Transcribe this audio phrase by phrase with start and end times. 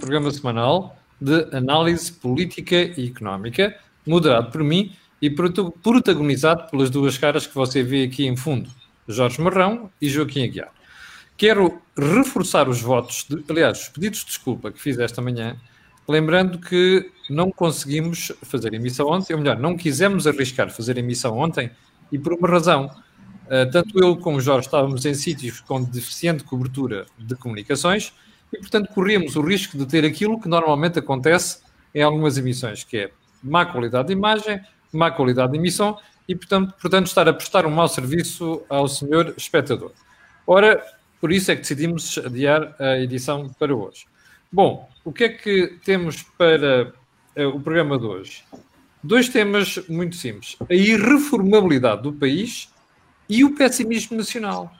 [0.00, 7.46] programa semanal de análise política e económica, moderado por mim e protagonizado pelas duas caras
[7.46, 8.68] que você vê aqui em fundo,
[9.06, 10.72] Jorge Marrão e Joaquim Aguiar.
[11.36, 15.56] Quero reforçar os votos, de, aliás, os pedidos de desculpa que fiz esta manhã,
[16.08, 21.70] lembrando que não conseguimos fazer emissão ontem, ou melhor, não quisemos arriscar fazer emissão ontem
[22.10, 22.86] e por uma razão.
[23.46, 28.12] Uh, tanto eu como o Jorge estávamos em sítios com deficiente cobertura de comunicações
[28.52, 31.62] e, portanto, corríamos o risco de ter aquilo que normalmente acontece
[31.94, 33.10] em algumas emissões, que é
[33.42, 34.60] má qualidade de imagem,
[34.92, 35.98] má qualidade de emissão
[36.28, 39.92] e, portanto, portanto estar a prestar um mau serviço ao senhor espectador.
[40.46, 40.82] Ora,
[41.20, 44.06] por isso é que decidimos adiar a edição para hoje.
[44.52, 46.92] Bom, o que é que temos para
[47.36, 48.44] uh, o programa de hoje?
[49.02, 52.72] Dois temas muito simples: a irreformabilidade do país
[53.28, 54.72] e o pessimismo nacional.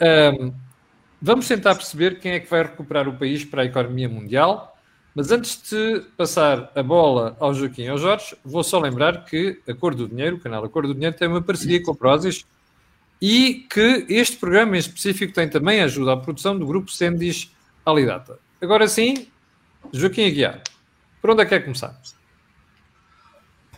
[0.00, 0.52] Um,
[1.22, 4.72] vamos tentar perceber quem é que vai recuperar o país para a economia mundial
[5.14, 9.60] mas antes de passar a bola ao Joaquim e ao Jorge, vou só lembrar que
[9.68, 11.94] a Cor do Dinheiro, o canal A Cor do Dinheiro, tem uma parceria com a
[11.94, 12.46] Prozis
[13.20, 17.52] e que este programa em específico tem também ajuda à produção do grupo Sendis
[17.84, 18.38] Alidata.
[18.60, 19.28] Agora sim,
[19.92, 20.62] Joaquim Aguiar,
[21.20, 22.00] por onde é que é começar?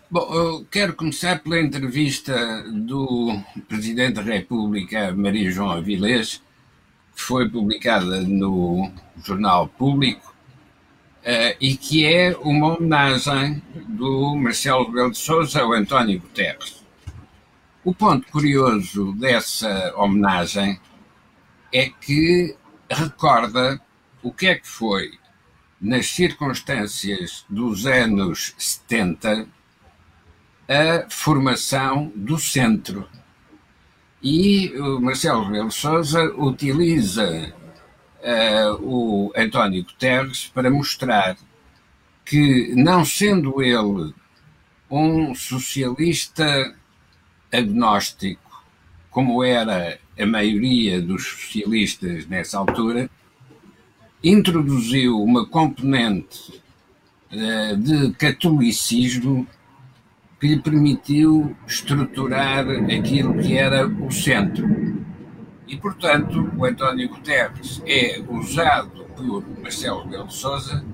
[0.08, 3.36] Bom, eu quero começar pela entrevista do
[3.66, 6.40] Presidente da República, Maria João Avilés,
[7.14, 8.90] foi publicada no
[9.22, 10.34] Jornal Público
[11.22, 16.84] uh, e que é uma homenagem do Marcelo Rebelo de Sousa ao António Guterres.
[17.84, 20.80] O ponto curioso dessa homenagem
[21.72, 22.56] é que
[22.90, 23.80] recorda
[24.22, 25.12] o que é que foi,
[25.80, 29.46] nas circunstâncias dos anos 70,
[30.66, 33.06] a formação do centro.
[34.26, 37.52] E o Marcelo Rebelo Sousa utiliza
[38.22, 41.36] uh, o António Guterres para mostrar
[42.24, 44.14] que, não sendo ele
[44.90, 46.74] um socialista
[47.52, 48.64] agnóstico,
[49.10, 53.10] como era a maioria dos socialistas nessa altura,
[54.22, 56.62] introduziu uma componente
[57.30, 59.46] uh, de catolicismo
[60.40, 65.04] que lhe permitiu estruturar aquilo que era o centro.
[65.66, 70.84] E, portanto, o António Guterres é usado por Marcelo Rebelo de Sousa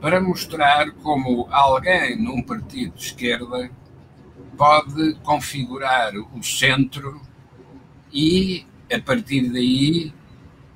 [0.00, 3.70] para mostrar como alguém num partido de esquerda
[4.56, 7.20] pode configurar o centro
[8.12, 10.12] e, a partir daí,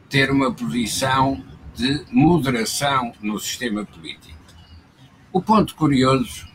[0.09, 1.43] ter uma posição
[1.75, 4.39] de moderação no sistema político.
[5.33, 6.52] O ponto curioso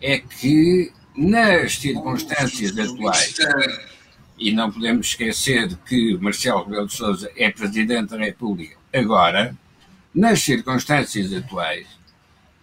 [0.00, 3.34] é que, nas circunstâncias atuais,
[4.38, 9.56] e não podemos esquecer que Marcelo Rebelo de Sousa é Presidente da República agora,
[10.14, 11.86] nas circunstâncias atuais,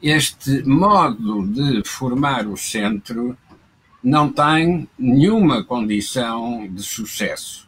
[0.01, 3.37] este modo de formar o centro
[4.03, 7.67] não tem nenhuma condição de sucesso.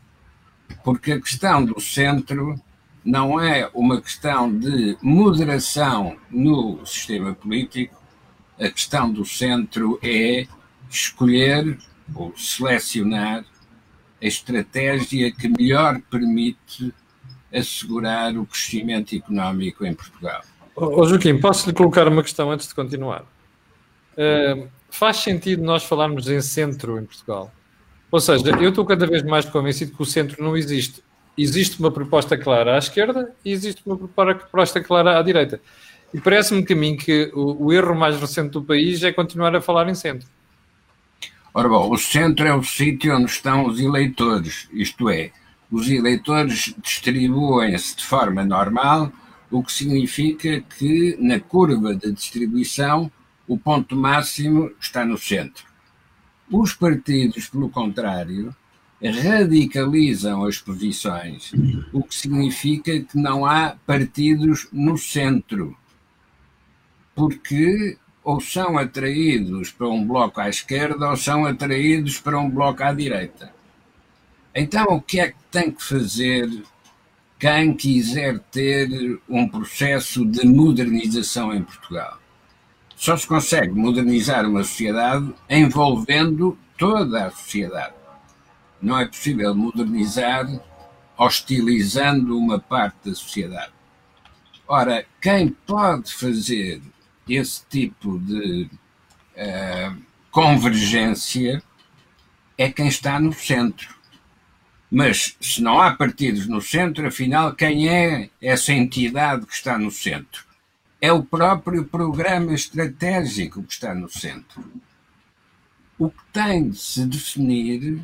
[0.83, 2.61] Porque a questão do centro
[3.03, 7.95] não é uma questão de moderação no sistema político,
[8.59, 10.47] a questão do centro é
[10.89, 11.77] escolher
[12.15, 13.45] ou selecionar
[14.21, 16.93] a estratégia que melhor permite
[17.53, 20.41] assegurar o crescimento económico em Portugal.
[20.75, 23.23] Oh, Joaquim, posso lhe colocar uma questão antes de continuar?
[24.13, 27.51] Uh, faz sentido nós falarmos em centro em Portugal?
[28.11, 31.03] Ou seja, eu estou cada vez mais convencido que o centro não existe.
[31.37, 35.61] Existe uma proposta clara à esquerda e existe uma proposta clara à direita.
[36.13, 39.55] E parece-me que a mim que o, o erro mais recente do país é continuar
[39.55, 40.27] a falar em centro.
[41.53, 45.31] Ora bom, o centro é o sítio onde estão os eleitores, isto é,
[45.71, 49.11] os eleitores distribuem-se de forma normal,
[49.49, 53.11] o que significa que na curva de distribuição
[53.47, 55.65] o ponto máximo está no centro.
[56.51, 58.55] Os partidos, pelo contrário,
[59.01, 61.51] radicalizam as posições,
[61.91, 65.75] o que significa que não há partidos no centro.
[67.17, 72.83] Porque ou são atraídos para um bloco à esquerda ou são atraídos para um bloco
[72.83, 73.51] à direita.
[74.53, 76.47] Então, o que é que tem que fazer
[77.39, 82.19] quem quiser ter um processo de modernização em Portugal?
[82.95, 87.95] Só se consegue modernizar uma sociedade envolvendo toda a sociedade.
[88.79, 90.47] Não é possível modernizar
[91.17, 93.71] hostilizando uma parte da sociedade.
[94.67, 96.79] Ora, quem pode fazer
[97.35, 98.69] esse tipo de
[99.35, 99.97] uh,
[100.31, 101.61] convergência
[102.57, 103.95] é quem está no centro.
[104.89, 109.91] Mas se não há partidos no centro, afinal, quem é essa entidade que está no
[109.91, 110.47] centro?
[110.99, 114.63] é o próprio programa estratégico que está no centro.
[115.97, 118.01] O que tem de se definir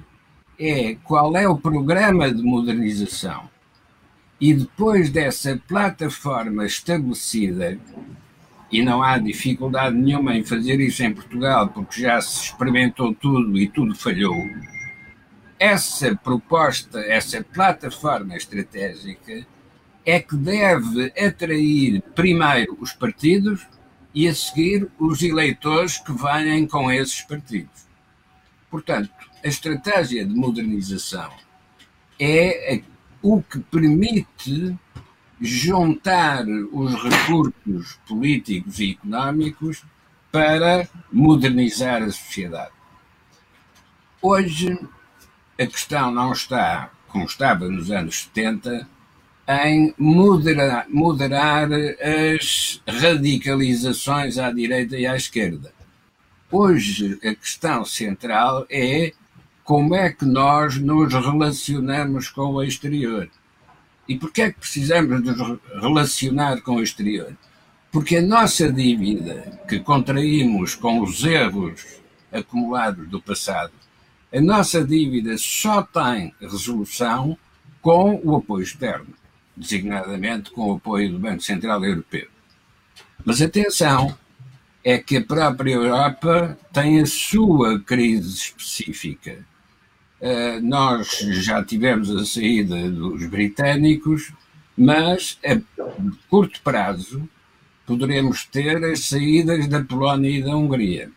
[0.60, 3.50] é qual é o programa de modernização.
[4.40, 7.80] E depois dessa plataforma estabelecida,
[8.74, 13.56] e não há dificuldade nenhuma em fazer isso em Portugal, porque já se experimentou tudo
[13.56, 14.36] e tudo falhou.
[15.60, 19.46] Essa proposta, essa plataforma estratégica,
[20.04, 23.62] é que deve atrair primeiro os partidos
[24.12, 27.86] e a seguir os eleitores que venham com esses partidos.
[28.72, 29.12] Portanto,
[29.46, 31.32] a estratégia de modernização
[32.20, 32.82] é
[33.22, 34.76] o que permite
[35.44, 39.84] juntar os recursos políticos e económicos
[40.32, 42.72] para modernizar a sociedade.
[44.22, 44.80] Hoje,
[45.60, 48.88] a questão não está, como estava nos anos 70,
[49.50, 51.68] em moderar, moderar
[52.40, 55.74] as radicalizações à direita e à esquerda.
[56.50, 59.12] Hoje, a questão central é
[59.62, 63.30] como é que nós nos relacionamos com o exterior
[64.08, 67.36] e porquê é que precisamos nos relacionar com o exterior?
[67.92, 71.86] Porque a nossa dívida que contraímos com os erros
[72.32, 73.72] acumulados do passado,
[74.34, 77.38] a nossa dívida só tem resolução
[77.82, 79.14] com o apoio externo,
[79.56, 82.28] designadamente com o apoio do Banco Central Europeu.
[83.24, 84.18] Mas atenção,
[84.84, 89.46] é que a própria Europa tem a sua crise específica
[90.62, 94.32] nós já tivemos a saída dos britânicos,
[94.78, 95.60] mas a
[96.30, 97.28] curto prazo
[97.86, 101.12] poderemos ter as saídas da Polónia e da Hungria.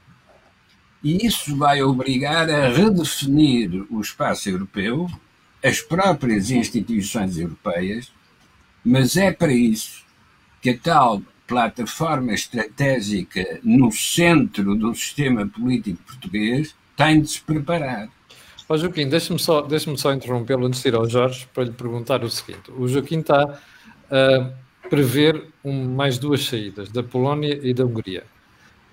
[1.02, 5.06] E isso vai obrigar a redefinir o espaço europeu,
[5.62, 8.12] as próprias instituições europeias,
[8.84, 10.04] mas é para isso
[10.60, 18.08] que a tal plataforma estratégica no centro do sistema político português tem de se preparar.
[18.68, 22.24] Ó Joaquim, deixa-me só, deixa só interrompê-lo antes de ir ao Jorge para lhe perguntar
[22.24, 22.70] o seguinte.
[22.76, 23.60] O Joaquim está
[24.10, 24.50] a
[24.88, 28.24] prever um, mais duas saídas, da Polónia e da Hungria.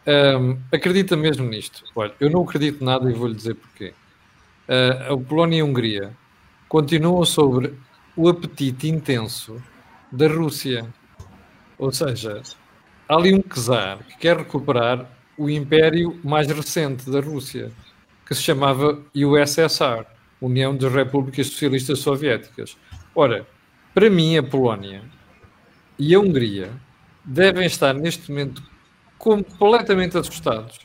[0.06, 1.84] Um, acredita mesmo nisto?
[1.96, 3.94] Olha, eu não acredito nada e vou-lhe dizer porquê.
[4.68, 6.12] Uh, a Polónia e a Hungria
[6.70, 7.74] continuam sobre
[8.16, 9.62] o apetite intenso
[10.12, 10.86] da Rússia.
[11.80, 12.44] Ou seja,
[13.10, 17.72] há ali um czar que quer recuperar o império mais recente da Rússia
[18.34, 20.06] que se chamava USSR,
[20.42, 22.76] União das Repúblicas Socialistas Soviéticas.
[23.14, 23.46] Ora,
[23.94, 25.04] para mim, a Polónia
[26.00, 26.72] e a Hungria
[27.24, 28.64] devem estar neste momento
[29.20, 30.80] completamente assustados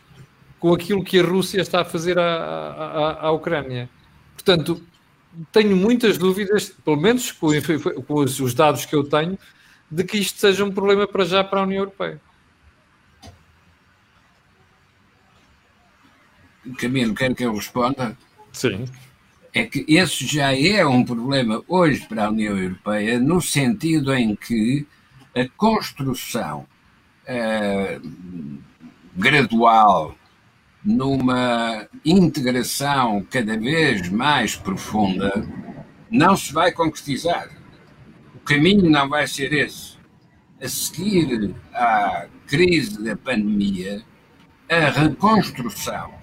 [0.60, 3.88] com aquilo que a Rússia está a fazer à, à, à Ucrânia.
[4.34, 4.82] Portanto,
[5.50, 7.48] tenho muitas dúvidas, pelo menos com,
[8.06, 9.38] com os dados que eu tenho,
[9.90, 12.20] de que isto seja um problema para já para a União Europeia.
[16.74, 18.16] Camilo, quer que eu responda?
[18.52, 18.84] Sim.
[19.54, 24.36] É que esse já é um problema hoje para a União Europeia, no sentido em
[24.36, 24.86] que
[25.34, 26.66] a construção
[27.24, 28.60] uh,
[29.16, 30.14] gradual
[30.84, 35.46] numa integração cada vez mais profunda
[36.10, 37.50] não se vai concretizar.
[38.34, 39.98] O caminho não vai ser esse.
[40.60, 44.02] A seguir à crise da pandemia,
[44.68, 46.17] a reconstrução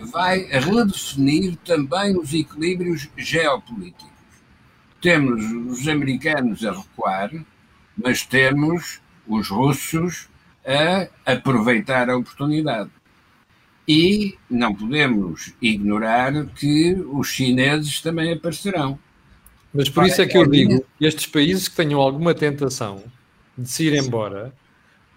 [0.00, 4.10] vai redefinir também os equilíbrios geopolíticos.
[5.00, 7.30] Temos os americanos a recuar,
[7.96, 10.28] mas temos os russos
[10.64, 12.90] a aproveitar a oportunidade.
[13.86, 18.98] E não podemos ignorar que os chineses também aparecerão.
[19.72, 23.02] Mas por isso é que eu digo, estes países que tenham alguma tentação
[23.56, 24.52] de se ir embora,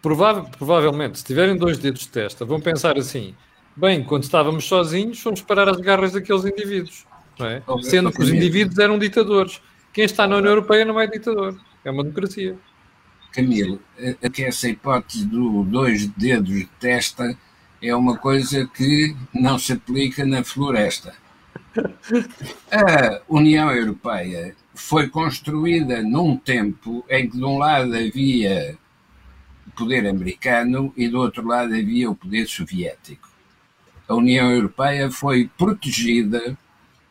[0.01, 3.35] prova provavelmente, se tiverem dois dedos de testa, vão pensar assim:
[3.75, 7.05] Bem, quando estávamos sozinhos, fomos parar as garras daqueles indivíduos,
[7.39, 7.61] é?
[7.81, 9.59] sendo que os indivíduos eram ditadores.
[9.91, 12.55] Quem está na União Europeia não é ditador, é uma democracia.
[13.31, 13.79] Camilo,
[14.31, 17.35] que essa hipótese do dois dedos de testa
[17.81, 21.15] é uma coisa que não se aplica na floresta.
[22.71, 28.77] A União Europeia foi construída num tempo em que de um lado havia
[29.65, 33.32] o poder americano e do outro lado havia o poder soviético
[34.07, 36.57] a União Europeia foi protegida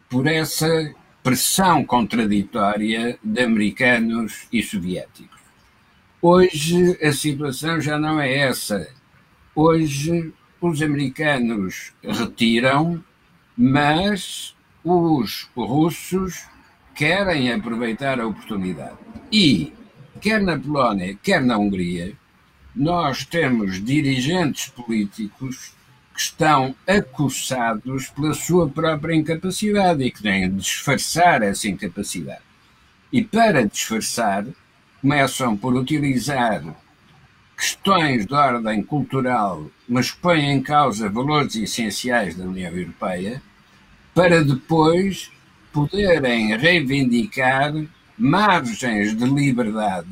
[0.09, 5.41] por essa pressão contraditória de americanos e soviéticos.
[6.21, 8.89] Hoje a situação já não é essa.
[9.55, 13.03] Hoje os americanos retiram,
[13.57, 16.45] mas os russos
[16.95, 18.99] querem aproveitar a oportunidade.
[19.33, 19.73] E,
[20.21, 22.13] quer na Polónia, quer na Hungria,
[22.75, 25.73] nós temos dirigentes políticos
[26.15, 32.43] que estão acossados pela sua própria incapacidade e que têm de disfarçar essa incapacidade.
[33.13, 34.45] E para disfarçar,
[35.01, 36.63] começam por utilizar
[37.57, 43.43] questões de ordem cultural, mas põem em causa valores essenciais da União Europeia,
[44.15, 45.31] para depois
[45.73, 47.73] poderem reivindicar
[48.19, 50.09] margens de liberdade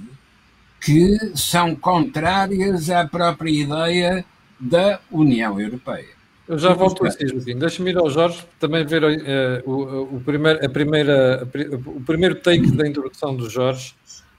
[0.80, 4.24] que são contrárias à própria ideia
[4.60, 6.20] da União Europeia.
[6.46, 7.56] Eu já volto a si, Joaquim.
[7.56, 11.48] Deixa-me ir ao Jorge também ver uh, o, o, primeiro, a primeira,
[11.86, 13.94] o primeiro take da introdução do Jorge,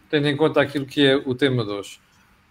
[0.09, 1.99] tendo em conta aquilo que é o tema de hoje.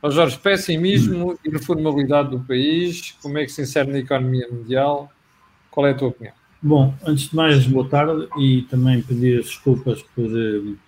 [0.00, 5.12] Ao Jorge, pessimismo e reformabilidade do país, como é que se insere na economia mundial?
[5.70, 6.32] Qual é a tua opinião?
[6.62, 10.78] Bom, antes de mais, boa tarde e também pedir desculpas por uh,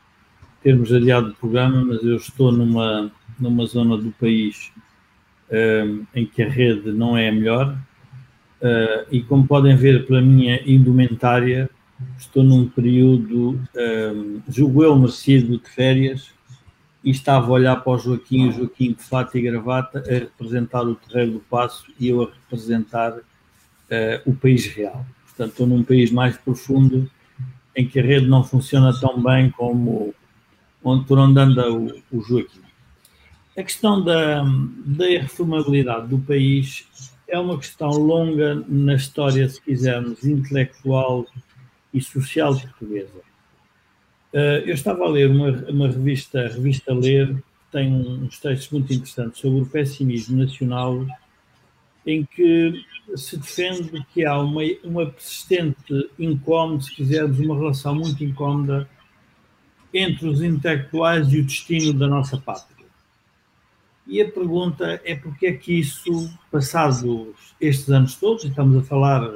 [0.62, 4.71] termos adiado o programa, mas eu estou numa, numa zona do país
[5.52, 7.76] uh, em que a rede não é a melhor
[8.60, 11.70] uh, e como podem ver pela minha indumentária,
[12.18, 13.60] estou num período,
[14.48, 16.32] julgo eu, merecido de férias
[17.04, 20.82] e estava a olhar para o Joaquim, o Joaquim de fato e gravata, a representar
[20.82, 23.22] o Terreiro do Passo e eu a representar uh,
[24.24, 25.04] o país real.
[25.26, 27.10] Portanto, estou num país mais profundo
[27.74, 30.14] em que a rede não funciona tão bem como
[30.84, 32.61] onde, por onde anda o, o Joaquim.
[33.54, 36.88] A questão da, da reformabilidade do país
[37.28, 41.26] é uma questão longa na história, se quisermos, intelectual
[41.92, 43.20] e social portuguesa.
[44.32, 47.42] Uh, eu estava a ler uma, uma revista, a revista Ler, que
[47.72, 51.06] tem uns textos muito interessantes sobre o pessimismo nacional,
[52.06, 52.82] em que
[53.14, 58.88] se defende que há uma, uma persistente incómoda, se quisermos, uma relação muito incómoda
[59.92, 62.81] entre os intelectuais e o destino da nossa pátria.
[64.06, 67.06] E a pergunta é porque é que isso, passados
[67.60, 69.34] estes anos todos, estamos a falar, uh,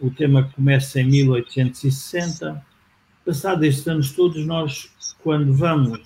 [0.00, 2.64] o tema começa em 1860,
[3.24, 4.90] passados estes anos todos, nós,
[5.22, 6.00] quando vamos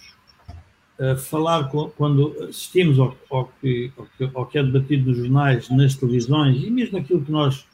[0.98, 5.70] uh, falar, quando assistimos ao, ao, que, ao, que, ao, que, é debatido nos jornais,
[5.70, 7.66] nas televisões e mesmo aquilo que nós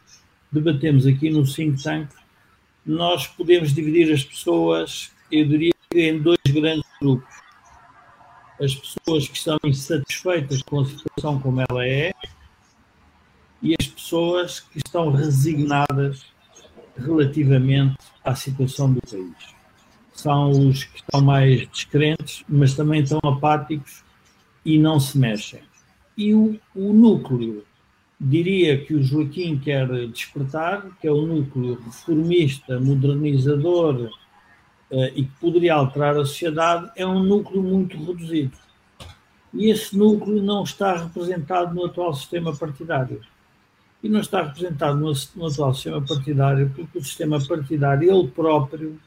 [0.50, 2.08] debatemos aqui no Think Tank,
[2.86, 7.41] nós podemos dividir as pessoas, eu diria, em dois grandes grupos.
[8.62, 12.12] As pessoas que estão insatisfeitas com a situação como ela é
[13.60, 16.26] e as pessoas que estão resignadas
[16.96, 19.54] relativamente à situação do país.
[20.12, 24.04] São os que estão mais descrentes, mas também estão apáticos
[24.64, 25.62] e não se mexem.
[26.16, 27.64] E o, o núcleo,
[28.20, 34.08] diria que o Joaquim quer despertar, que é o núcleo reformista, modernizador
[35.14, 38.56] e que poderia alterar a sociedade, é um núcleo muito reduzido.
[39.54, 43.20] E esse núcleo não está representado no atual sistema partidário
[44.02, 48.98] e não está representado no, no atual sistema partidário, porque o sistema partidário, ele próprio,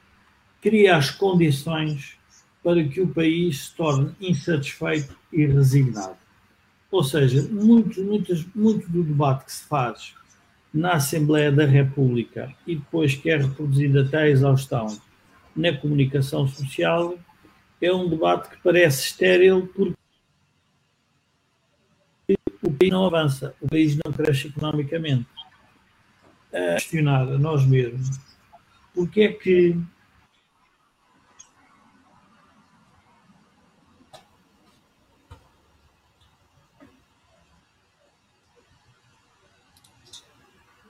[0.62, 2.18] cria as condições
[2.64, 6.16] para que o país se torne insatisfeito e resignado.
[6.90, 8.02] Ou seja, muito,
[8.56, 10.16] muito, do debate que se faz
[10.74, 14.88] na Assembleia da República e depois que é reproduzido até à exaustão
[15.56, 17.18] na comunicação social
[17.82, 19.96] é um debate que parece estéril porque
[22.62, 25.28] o país não avança, o país não cresce economicamente.
[26.52, 28.20] A questionar a nós mesmos
[28.96, 29.78] porque é que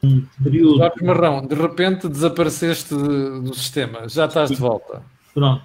[0.06, 0.78] um período.
[0.78, 5.02] Jorge Marrão, de repente desapareceste do sistema, já estás de volta.
[5.34, 5.64] Pronto.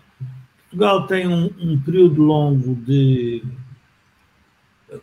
[0.71, 3.43] Portugal tem um, um período longo de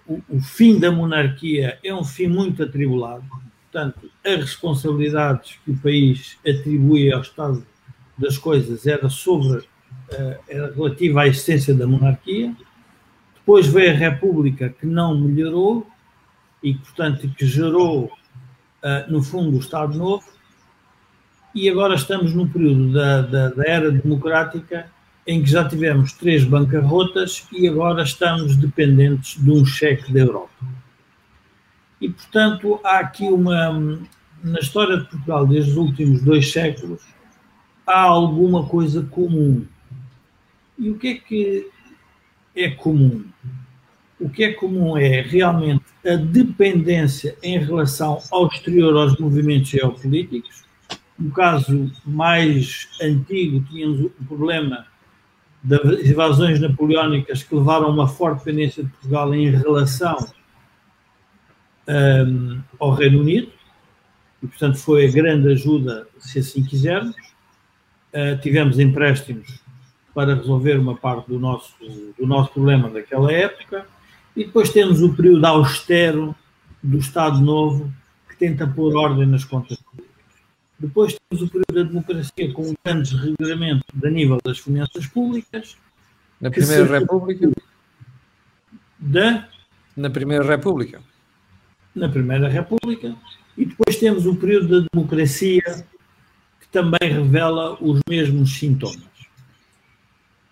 [0.07, 3.23] o, o, fim da monarquia é um fim muito atribulado.
[3.71, 7.65] Portanto, as responsabilidades que o país atribuía ao estado
[8.17, 12.53] das coisas era sobre uh, era relativa à existência da monarquia.
[13.35, 15.87] Depois veio a República que não melhorou
[16.61, 18.11] e, portanto, que gerou,
[18.87, 20.23] uh, no fundo, o Estado Novo.
[21.53, 24.89] E agora estamos no período da, da, da era democrática
[25.25, 30.65] em que já tivemos três bancarrotas e agora estamos dependentes de um cheque da Europa.
[31.99, 33.99] E, portanto, há aqui uma.
[34.43, 37.01] Na história de Portugal, desde os últimos dois séculos,
[37.85, 39.65] há alguma coisa comum.
[40.77, 41.67] E o que é que
[42.55, 43.25] é comum?
[44.19, 50.65] O que é comum é realmente a dependência em relação ao exterior aos movimentos geopolíticos.
[51.17, 54.87] No caso mais antigo, tínhamos o problema
[55.63, 60.17] das invasões napoleónicas que levaram a uma forte dependência de Portugal em relação
[61.87, 63.51] um, ao Reino Unido,
[64.41, 67.15] e portanto foi a grande ajuda, se assim quisermos.
[68.13, 69.59] Uh, tivemos empréstimos
[70.13, 71.75] para resolver uma parte do nosso,
[72.17, 73.85] do nosso problema daquela época,
[74.37, 76.35] e depois temos o período austero
[76.83, 77.91] do Estado Novo,
[78.29, 80.13] que tenta pôr ordem nas contas públicas.
[80.77, 85.75] Depois temos o período da democracia com grandes regulamentos a nível das finanças públicas.
[86.39, 87.51] Na Primeira República?
[88.99, 89.49] Da?
[89.95, 91.01] Na Primeira República.
[91.95, 93.15] Na Primeira República.
[93.57, 95.83] E depois temos o período da democracia,
[96.61, 99.16] que também revela os mesmos sintomas.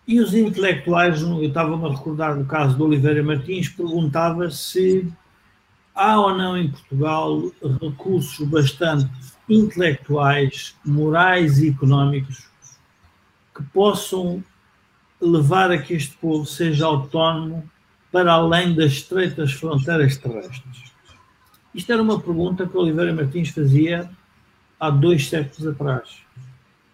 [0.07, 5.11] E os intelectuais, eu estava-me a recordar do caso de Oliveira Martins, perguntava se
[5.95, 7.41] há ou não em Portugal
[7.81, 9.09] recursos bastante
[9.49, 12.47] intelectuais, morais e económicos
[13.55, 14.43] que possam
[15.19, 17.67] levar a que este povo seja autónomo
[18.11, 20.83] para além das estreitas fronteiras terrestres.
[21.73, 24.09] Isto era uma pergunta que Oliveira Martins fazia
[24.79, 26.17] há dois séculos atrás.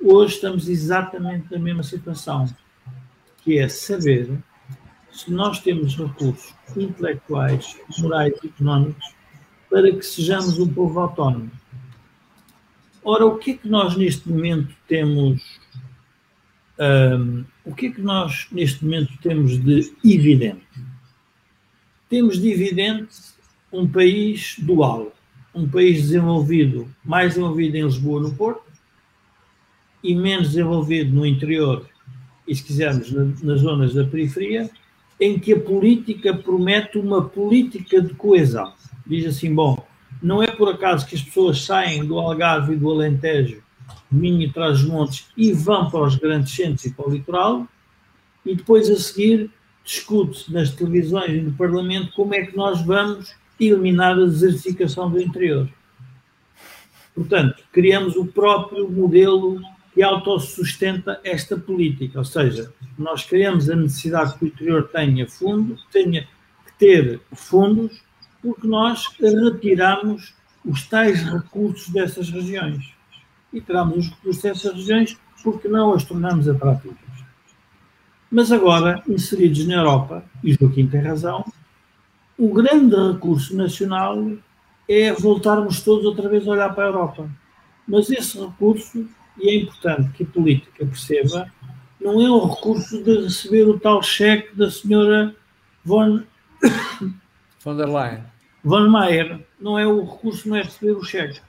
[0.03, 2.48] Hoje estamos exatamente na mesma situação,
[3.43, 4.29] que é saber
[5.12, 9.13] se nós temos recursos intelectuais, morais e económicos
[9.69, 11.51] para que sejamos um povo autónomo.
[13.03, 15.60] Ora, o que é que nós neste momento temos?
[16.79, 20.65] Um, o que é que nós neste momento temos de evidente?
[22.10, 23.15] Temos de evidente
[23.71, 25.13] um país dual,
[25.53, 28.63] um país desenvolvido, mais desenvolvido em Lisboa, no Porto,
[30.03, 31.88] e menos desenvolvido no interior,
[32.51, 34.70] e se quisermos, na, nas zonas da periferia,
[35.17, 38.74] em que a política promete uma política de coesão.
[39.08, 39.88] Diz assim, bom,
[40.22, 43.63] não é por acaso que as pessoas saem do Algarve e do Alentejo,
[44.12, 47.65] Minho e Trás-os-Montes e vão para os grandes centros e para o litoral,
[48.46, 49.50] e depois a seguir
[49.86, 55.22] discute-se nas televisões e no Parlamento como é que nós vamos eliminar a desertificação do
[55.22, 55.70] interior.
[57.15, 59.62] Portanto, criamos o próprio modelo
[59.93, 65.77] que autossustenta esta política, ou seja, nós criamos a necessidade que o interior tenha fundo,
[65.91, 66.27] tenha
[66.65, 68.01] que ter fundos,
[68.41, 70.34] porque nós retiramos
[70.65, 72.93] os tais recursos dessas regiões.
[73.51, 76.97] E tiramos os recursos dessas regiões porque não as tornamos atrativas.
[78.32, 81.43] Mas agora, inseridos na Europa, e Joaquim tem razão,
[82.38, 84.32] o grande recurso nacional
[84.88, 87.30] é voltarmos todos outra vez a olhar para a Europa.
[87.86, 89.06] Mas esse recurso
[89.38, 91.52] e é importante que a política perceba,
[92.00, 95.36] não é o recurso de receber o tal cheque da senhora
[95.84, 96.24] von,
[97.63, 98.24] von der Leyen.
[98.63, 99.39] Von Mayer.
[99.60, 101.41] Não é o recurso, não é receber o cheque.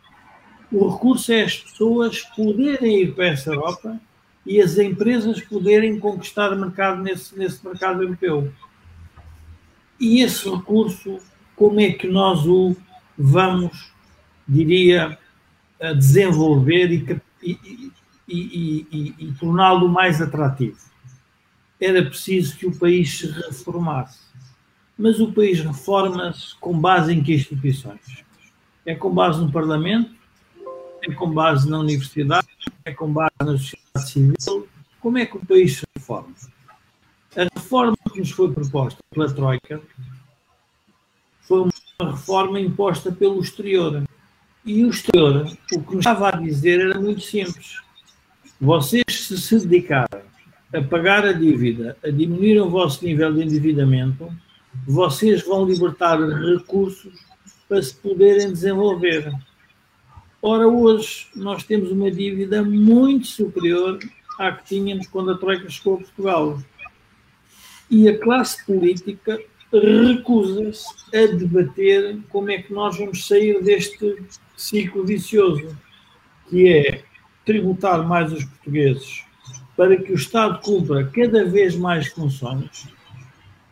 [0.70, 4.00] O recurso é as pessoas poderem ir para essa Europa
[4.44, 8.52] e as empresas poderem conquistar mercado nesse, nesse mercado europeu.
[10.00, 11.18] E esse recurso,
[11.54, 12.74] como é que nós o
[13.16, 13.92] vamos,
[14.48, 15.18] diria,
[15.96, 17.92] desenvolver e e,
[18.28, 20.78] e, e, e torná-lo mais atrativo.
[21.80, 24.20] Era preciso que o país se reformasse.
[24.96, 28.24] Mas o país reforma-se com base em que instituições?
[28.86, 30.14] É com base no Parlamento?
[31.02, 32.46] É com base na universidade?
[32.84, 34.68] É com base na sociedade civil?
[35.00, 36.32] Como é que o país se reforma?
[37.34, 39.80] A reforma que nos foi proposta pela Troika
[41.40, 44.04] foi uma reforma imposta pelo exterior.
[44.64, 47.80] E o exterior, o que estava a dizer era muito simples.
[48.60, 50.22] Vocês, se se dedicarem
[50.72, 54.32] a pagar a dívida, a diminuir o vosso nível de endividamento,
[54.86, 57.12] vocês vão libertar recursos
[57.68, 59.32] para se poderem desenvolver.
[60.40, 63.98] Ora, hoje nós temos uma dívida muito superior
[64.38, 66.62] à que tínhamos quando a Troika chegou a Portugal.
[67.90, 69.40] E a classe política
[69.72, 74.16] recusa-se a debater como é que nós vamos sair deste
[74.62, 75.76] ciclo vicioso,
[76.48, 77.04] que é
[77.44, 79.24] tributar mais os portugueses
[79.76, 82.88] para que o Estado cumpra cada vez mais funções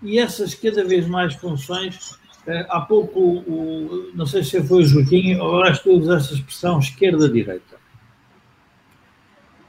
[0.03, 4.87] e essas cada vez mais funções, eh, há pouco, o, não sei se foi o
[4.87, 7.79] Joaquim, ou acho que usar essa expressão esquerda-direita.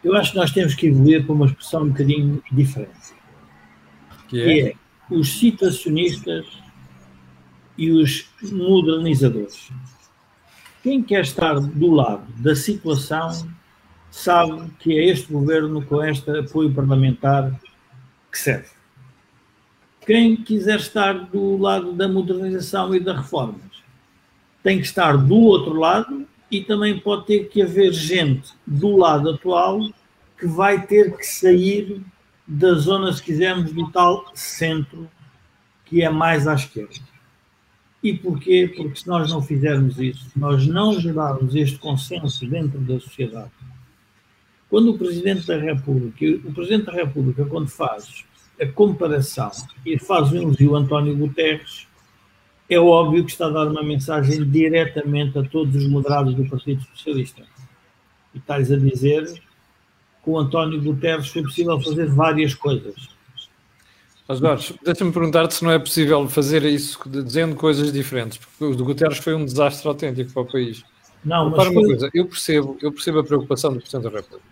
[0.03, 3.13] Eu acho que nós temos que evoluir para uma expressão um bocadinho diferente.
[4.29, 4.45] Que é?
[4.45, 4.73] Que é
[5.09, 6.45] os citacionistas
[7.77, 9.69] e os modernizadores.
[10.83, 13.47] Quem quer estar do lado da situação
[14.09, 17.51] sabe que é este governo com este apoio parlamentar
[18.31, 18.69] que serve.
[20.05, 23.61] Quem quiser estar do lado da modernização e das reformas
[24.63, 29.29] tem que estar do outro lado e também pode ter que haver gente do lado
[29.29, 29.79] atual
[30.37, 32.01] que vai ter que sair
[32.47, 35.09] da zona, se quisermos, do tal centro
[35.85, 37.10] que é mais à esquerda.
[38.03, 38.71] E porquê?
[38.75, 43.51] Porque se nós não fizermos isso, se nós não gerarmos este consenso dentro da sociedade,
[44.69, 48.25] quando o Presidente da República, o Presidente da República, quando faz
[48.59, 49.51] a comparação
[49.85, 51.87] e faz o elogio António Guterres,
[52.69, 56.81] é óbvio que está a dar uma mensagem diretamente a todos os moderados do Partido
[56.95, 57.43] Socialista.
[58.33, 59.25] E estás a dizer
[60.23, 63.09] que o António Guterres foi possível fazer várias coisas.
[64.31, 68.73] Mas Jorge, deixa-me perguntar-te se não é possível fazer isso dizendo coisas diferentes, porque o
[68.73, 70.85] de Guterres foi um desastre autêntico para o país.
[71.25, 74.45] Não, mas uma coisa, eu percebo, eu percebo a preocupação do Presidente da República.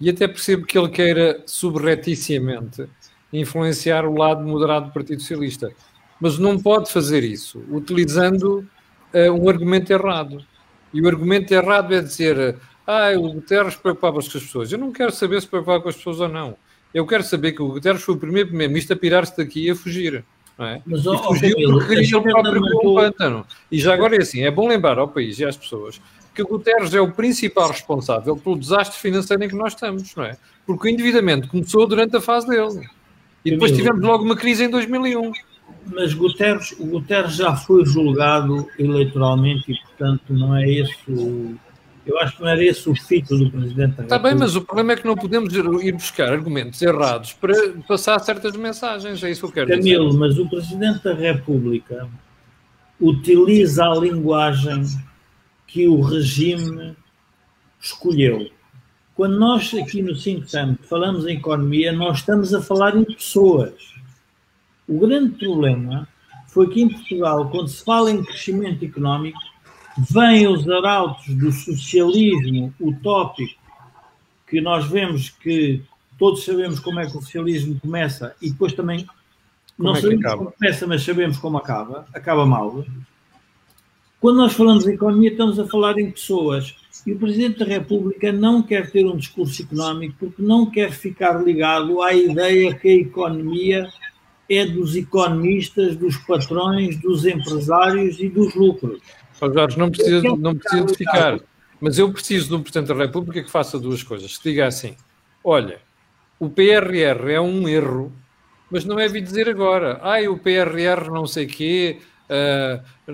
[0.00, 2.88] E até percebo que ele queira subreticiamente
[3.32, 5.72] influenciar o lado moderado do Partido Socialista.
[6.20, 8.64] Mas não pode fazer isso utilizando
[9.12, 10.44] uh, um argumento errado.
[10.94, 14.70] E o argumento errado é dizer ah, o Guterres preocupava-se com as pessoas.
[14.70, 16.56] Eu não quero saber se preocupava com as pessoas ou não.
[16.94, 19.76] Eu quero saber que o Guterres foi o primeiro primeiro-ministro a pirar-se daqui e a
[19.76, 20.24] fugir.
[20.58, 20.82] Não é?
[20.84, 23.46] Mas, e fugiu oh, porque queria o próprio com pântano.
[23.70, 26.00] E já agora é assim, é bom lembrar ao país e às pessoas
[26.34, 30.24] que o Guterres é o principal responsável pelo desastre financeiro em que nós estamos, não
[30.24, 30.36] é?
[30.66, 32.88] Porque o endividamento começou durante a fase dele.
[33.44, 35.32] E depois tivemos logo uma crise em 2001.
[35.86, 41.56] Mas Guterres, o Guterres já foi julgado eleitoralmente e, portanto, não é esse o
[42.04, 44.62] eu acho que não era esse o fito do Presidente da Está bem, mas o
[44.62, 47.54] problema é que não podemos ir buscar argumentos errados para
[47.86, 49.22] passar certas mensagens.
[49.22, 50.18] É isso que eu quero Camilo, dizer.
[50.18, 52.08] mas o Presidente da República
[53.00, 54.84] utiliza a linguagem
[55.66, 56.96] que o regime
[57.80, 58.50] escolheu.
[59.14, 63.94] Quando nós aqui no Think Tank falamos em economia, nós estamos a falar em pessoas.
[64.88, 66.08] O grande problema
[66.48, 69.38] foi que em Portugal, quando se fala em crescimento económico,
[69.98, 73.60] vêm os arautos do socialismo utópico,
[74.46, 75.82] que nós vemos que
[76.18, 79.06] todos sabemos como é que o socialismo começa e depois também
[79.76, 82.84] como não é sabemos como começa, mas sabemos como acaba, acaba mal.
[84.20, 86.76] Quando nós falamos em economia, estamos a falar em pessoas.
[87.04, 91.42] E o Presidente da República não quer ter um discurso económico porque não quer ficar
[91.42, 93.88] ligado à ideia que a economia
[94.48, 99.00] é dos economistas, dos patrões, dos empresários e dos lucros.
[99.42, 101.40] Oh, Jorge, não precisa, não precisa de ficar.
[101.80, 104.38] Mas eu preciso de um Presidente da República que faça duas coisas.
[104.38, 104.96] Que diga assim:
[105.42, 105.80] olha,
[106.38, 108.12] o PRR é um erro,
[108.70, 109.98] mas não é vir dizer agora.
[110.00, 111.98] Ai, o PRR não sei quê,
[112.30, 113.12] uh,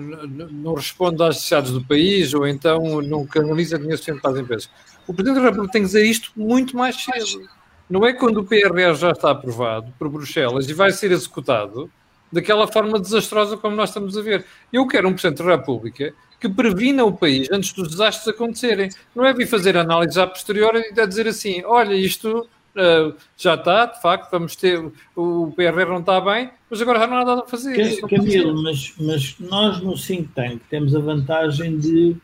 [0.51, 4.69] não responde às necessidades do país, ou então não canaliza dinheiro suficiente para as empresas.
[5.07, 7.49] O Presidente da República tem que dizer isto muito mais cedo.
[7.89, 11.89] Não é quando o PRR já está aprovado por Bruxelas e vai ser executado
[12.31, 14.45] daquela forma desastrosa como nós estamos a ver.
[14.71, 18.89] Eu quero um Presidente da República que previna o país antes dos desastres acontecerem.
[19.15, 23.85] Não é vir fazer análise a posteriori e dizer assim: olha, isto uh, já está,
[23.87, 24.79] de facto, vamos ter.
[25.15, 27.75] O PRR não está bem, mas agora já não há nada a fazer.
[27.75, 32.15] Que, Camilo, mas, mas nós no Think Tank temos a vantagem de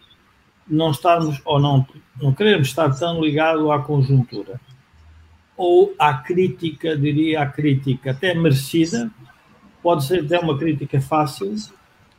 [0.67, 1.85] não estarmos, ou não,
[2.21, 4.59] não queremos estar tão ligado à conjuntura
[5.57, 9.09] ou à crítica, diria à crítica até merecida,
[9.85, 11.55] pode ser até uma crítica fácil,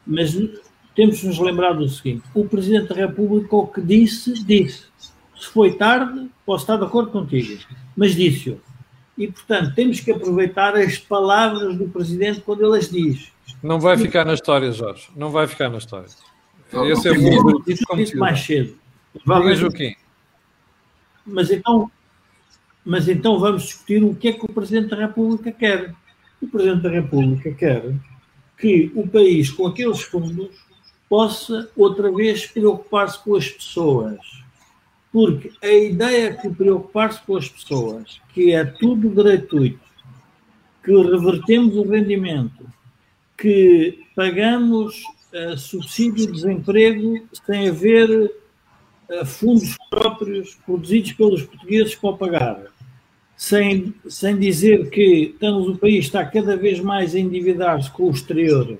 [0.07, 0.33] mas
[0.95, 4.85] temos de nos lembrar do seguinte: o Presidente da República, o que disse, disse.
[5.37, 7.61] Se foi tarde, posso estar de acordo contigo,
[7.97, 8.61] mas disse-o.
[9.19, 13.33] E, portanto, temos que aproveitar as palavras do Presidente quando ele as diz.
[13.61, 15.09] Não vai ficar na história, Jorge.
[15.17, 16.07] Não vai ficar na história.
[16.07, 18.79] Esse é o disse mais cedo.
[19.27, 19.97] Diga, Joaquim.
[21.27, 21.91] Mas então,
[22.85, 25.93] mas então vamos discutir o que é que o Presidente da República quer
[26.41, 27.95] o Presidente da República quer
[28.59, 30.51] que o país, com aqueles fundos,
[31.09, 34.19] possa outra vez preocupar-se com as pessoas.
[35.13, 39.81] Porque a ideia que preocupar-se com as pessoas, que é tudo gratuito,
[40.85, 42.67] que revertemos o rendimento,
[43.37, 48.31] que pagamos uh, subsídio de desemprego sem haver
[49.11, 52.67] uh, fundos próprios produzidos pelos portugueses para pagar,
[53.37, 58.11] sem, sem dizer que estamos, o país está cada vez mais a endividar-se com o
[58.11, 58.79] exterior,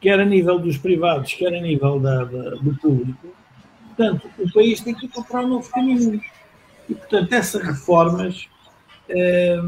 [0.00, 3.34] quer a nível dos privados, quer a nível da, da, do público.
[3.88, 6.22] Portanto, o país tem que comprar um novo caminho.
[6.88, 8.48] E, portanto, essas reformas.
[9.08, 9.60] Eh,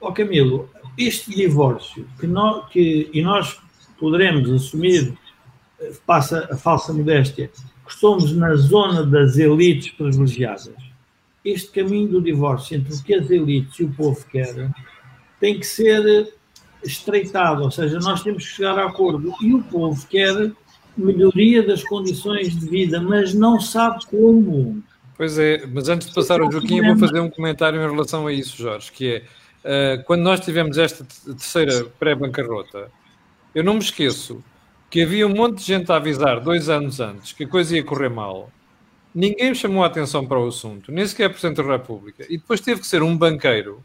[0.00, 3.60] oh Camilo, este divórcio que nós, que, e nós
[3.98, 5.12] poderemos assumir,
[5.78, 7.48] eh, passa a falsa modéstia,
[7.84, 10.89] que estamos na zona das elites privilegiadas
[11.44, 14.70] este caminho do divórcio entre o que as elites e o povo querem
[15.40, 16.34] tem que ser
[16.84, 19.34] estreitado, ou seja, nós temos que chegar a acordo.
[19.42, 20.52] E o povo quer
[20.96, 24.82] melhoria das condições de vida, mas não sabe como.
[25.16, 28.26] Pois é, mas antes de passar ao Joaquim, eu vou fazer um comentário em relação
[28.26, 29.22] a isso, Jorge, que
[29.64, 32.90] é, uh, quando nós tivemos esta terceira pré-bancarrota,
[33.54, 34.42] eu não me esqueço
[34.90, 37.84] que havia um monte de gente a avisar dois anos antes que a coisa ia
[37.84, 38.50] correr mal.
[39.14, 42.24] Ninguém chamou a atenção para o assunto, nem sequer a Presidente da República.
[42.28, 43.82] E depois teve que ser um banqueiro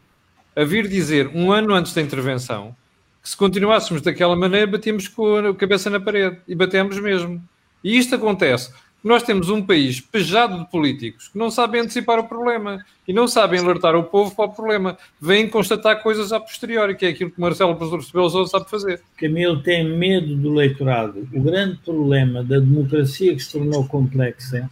[0.56, 2.76] a vir dizer, um ano antes da intervenção,
[3.24, 6.38] que se continuássemos daquela maneira, batíamos com a cabeça na parede.
[6.48, 7.42] E batemos mesmo.
[7.84, 8.72] E isto acontece.
[9.04, 13.28] Nós temos um país pejado de políticos que não sabem antecipar o problema e não
[13.28, 14.98] sabem alertar o povo para o problema.
[15.20, 19.02] Vêm constatar coisas a posteriori, que é aquilo que Marcelo Rebelo sabe fazer.
[19.18, 21.28] Camilo tem medo do eleitorado.
[21.34, 24.70] O grande problema da democracia que se tornou complexa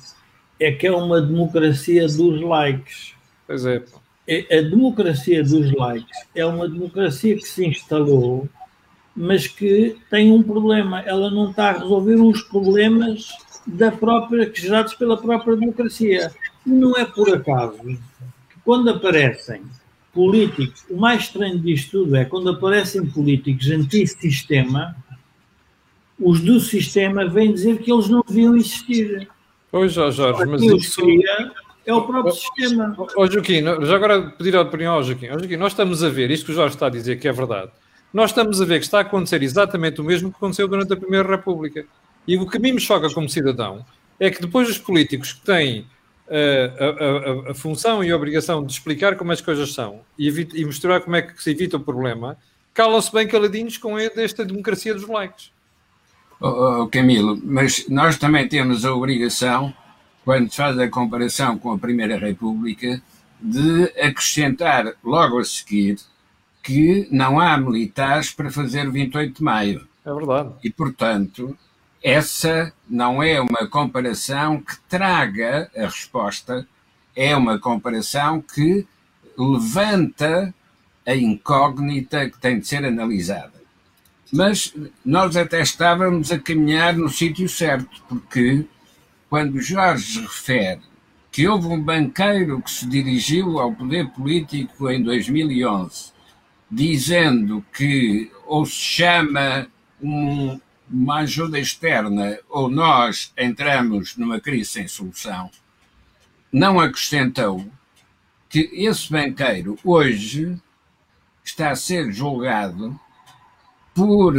[0.64, 3.14] é que é uma democracia dos likes.
[3.46, 3.84] Pois é.
[4.28, 8.48] A democracia dos likes é uma democracia que se instalou,
[9.16, 11.02] mas que tem um problema.
[11.02, 13.30] Ela não está a resolver os problemas
[13.68, 16.32] da própria, gerados pela própria democracia.
[16.66, 19.62] E não é por acaso que quando aparecem
[20.14, 24.96] políticos, o mais estranho disto tudo é quando aparecem políticos anti-sistema,
[26.20, 29.28] os do sistema vêm dizer que eles não deviam existir.
[29.74, 31.02] Pois, Jorge, mas isso...
[31.84, 32.96] É o próprio sistema.
[33.18, 35.30] Ó, Joaquim, já agora pedir a opinião ao Joaquim.
[35.30, 37.32] Ó, Joaquim, nós estamos a ver, isto que o Jorge está a dizer que é
[37.32, 37.72] verdade,
[38.14, 40.96] nós estamos a ver que está a acontecer exatamente o mesmo que aconteceu durante a
[40.96, 41.88] Primeira República.
[42.28, 43.84] E o que a mim me choca como cidadão
[44.20, 45.88] é que depois os políticos que têm
[46.28, 50.28] uh, a, a, a, função e a obrigação de explicar como as coisas são e,
[50.28, 52.38] evita, e mostrar como é que se evita o problema,
[52.76, 55.52] calam-se bem caladinhos com esta democracia dos likes.
[56.46, 59.74] Oh, oh, Camilo, mas nós também temos a obrigação
[60.26, 63.02] quando se faz a comparação com a Primeira República,
[63.42, 65.98] de acrescentar logo a seguir
[66.62, 69.88] que não há militares para fazer 28 de maio.
[70.06, 70.50] É verdade.
[70.62, 71.58] E, portanto,
[72.04, 76.68] essa não é uma comparação que traga a resposta,
[77.16, 78.86] é uma comparação que
[79.38, 80.54] levanta
[81.06, 83.53] a incógnita que tem de ser analisada.
[84.34, 84.74] Mas
[85.06, 88.66] nós até estávamos a caminhar no sítio certo, porque
[89.30, 90.82] quando Jorge refere
[91.32, 96.12] que houve um banqueiro que se dirigiu ao poder político em 2011,
[96.70, 99.68] dizendo que ou se chama
[100.02, 105.52] um, uma ajuda externa ou nós entramos numa crise sem solução,
[106.52, 107.64] não acrescentou
[108.50, 110.60] que esse banqueiro hoje
[111.44, 113.00] está a ser julgado
[113.94, 114.34] por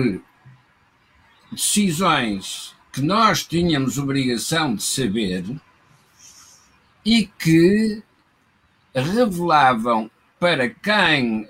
[1.50, 5.44] decisões que nós tínhamos obrigação de saber
[7.04, 8.02] e que
[8.94, 11.48] revelavam para quem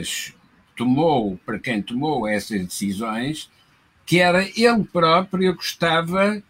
[0.00, 0.32] as
[0.76, 3.50] tomou, para quem tomou essas decisões,
[4.04, 6.42] que era ele próprio que estava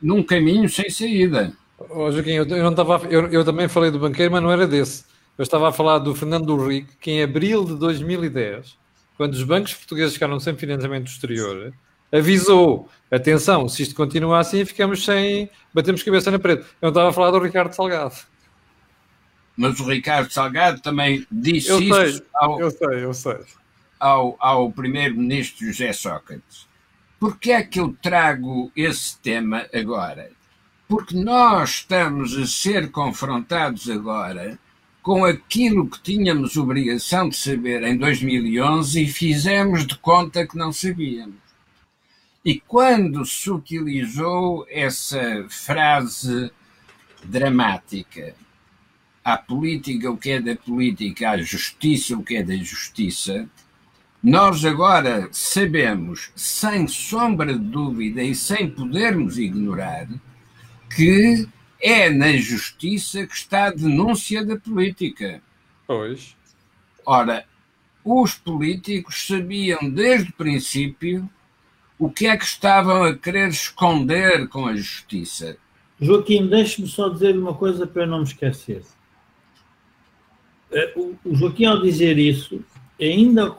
[0.00, 1.56] num caminho sem saída.
[1.78, 5.04] Oh, Joaquim, eu, não estava, eu, eu, também falei do banqueiro, mas não era desse.
[5.36, 8.76] Eu estava a falar do Fernando Henrique, que em abril de 2010,
[9.16, 11.72] quando os bancos portugueses ficaram sem financiamento exterior,
[12.12, 15.50] avisou: atenção, se isto continuar assim, ficamos sem.
[15.72, 16.62] batemos cabeça na parede.
[16.62, 18.14] Eu não estava a falar do Ricardo Salgado.
[19.56, 23.38] Mas o Ricardo Salgado também disse eu isso sei, ao, eu sei, eu sei.
[24.00, 26.66] ao, ao primeiro-ministro José Sócrates.
[27.20, 30.30] Porquê é que eu trago esse tema agora?
[30.88, 34.58] Porque nós estamos a ser confrontados agora
[35.04, 40.72] com aquilo que tínhamos obrigação de saber em 2011 e fizemos de conta que não
[40.72, 41.36] sabíamos.
[42.42, 46.50] E quando se utilizou essa frase
[47.22, 48.34] dramática,
[49.22, 53.46] à política o que é da política, à justiça o que é da justiça,
[54.22, 60.08] nós agora sabemos, sem sombra de dúvida e sem podermos ignorar,
[60.96, 61.46] que
[61.84, 65.42] é na justiça que está a denúncia da política.
[65.86, 66.34] Pois.
[67.04, 67.44] Ora,
[68.02, 71.28] os políticos sabiam desde o princípio
[71.98, 75.58] o que é que estavam a querer esconder com a justiça?
[76.00, 78.82] Joaquim, deixe-me só dizer uma coisa para eu não me esquecer.
[80.72, 82.64] Eh, o Joaquim, ao dizer isso,
[82.98, 83.54] ainda,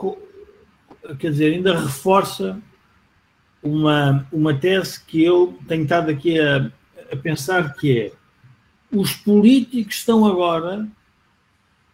[1.20, 2.60] quer dizer, ainda reforça
[3.62, 6.72] uma, uma tese que eu tenho estado aqui a,
[7.12, 8.12] a pensar que é
[8.92, 10.88] os políticos estão agora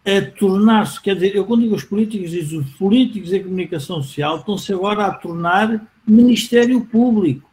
[0.04, 4.02] a tornar-se, quer dizer, eu quando digo os políticos, digo os políticos e a comunicação
[4.02, 7.48] social estão-se agora a tornar Ministério Público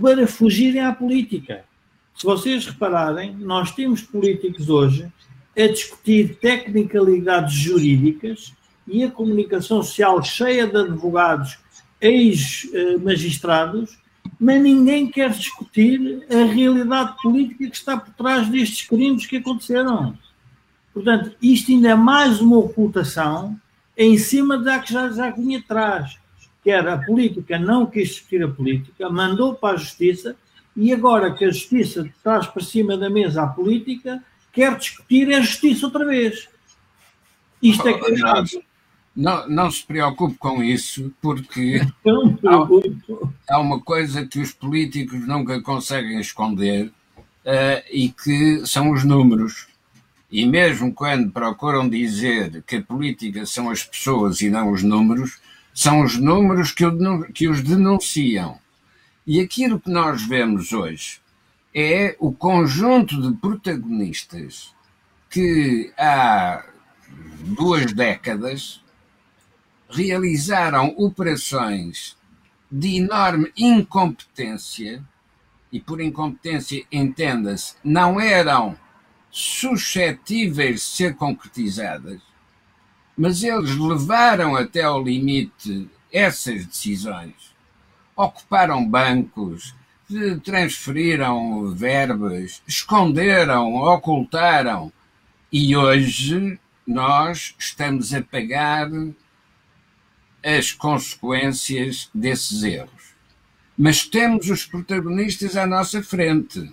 [0.00, 1.64] para fugirem à política.
[2.14, 5.10] Se vocês repararem, nós temos políticos hoje
[5.56, 8.54] a discutir tecnicalidades jurídicas
[8.86, 11.58] e a comunicação social cheia de advogados,
[12.00, 13.98] ex-magistrados,
[14.40, 20.16] mas ninguém quer discutir a realidade política que está por trás destes crimes que aconteceram.
[20.94, 23.60] Portanto, isto ainda é mais uma ocultação
[23.94, 26.18] em cima da que já, já vinha atrás,
[26.64, 30.34] que era a política não quis discutir a política, mandou para a justiça
[30.74, 35.42] e agora que a justiça traz para cima da mesa a política, quer discutir a
[35.42, 36.48] justiça outra vez.
[37.62, 38.14] Isto é que é
[39.20, 41.80] não, não se preocupe com isso, porque
[43.48, 49.04] há, há, uma coisa que os políticos nunca conseguem esconder uh, e que são os
[49.04, 49.68] números.
[50.32, 55.38] E mesmo quando procuram dizer que a política são as pessoas e não os números,
[55.74, 58.58] são os números que, o, que os denunciam.
[59.26, 61.20] E aquilo que nós vemos hoje
[61.74, 64.74] é o conjunto de protagonistas
[65.28, 66.64] que há
[67.56, 68.79] duas décadas
[69.90, 72.16] realizaram operações
[72.70, 75.02] de enorme incompetência,
[75.72, 78.76] e por incompetência entenda-se, não eram
[79.30, 82.20] suscetíveis de ser concretizadas,
[83.16, 87.34] mas eles levaram até ao limite essas decisões.
[88.16, 89.74] Ocuparam bancos,
[90.42, 94.92] transferiram verbas, esconderam, ocultaram,
[95.52, 98.88] e hoje nós estamos a pagar
[100.42, 103.14] as consequências desses erros.
[103.76, 106.72] Mas temos os protagonistas à nossa frente.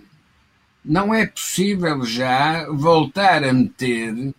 [0.84, 4.34] Não é possível já voltar a meter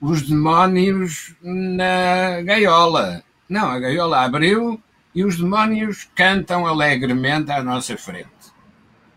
[0.00, 3.22] os demónios na gaiola.
[3.48, 4.80] Não, a gaiola abriu
[5.14, 8.28] e os demónios cantam alegremente à nossa frente.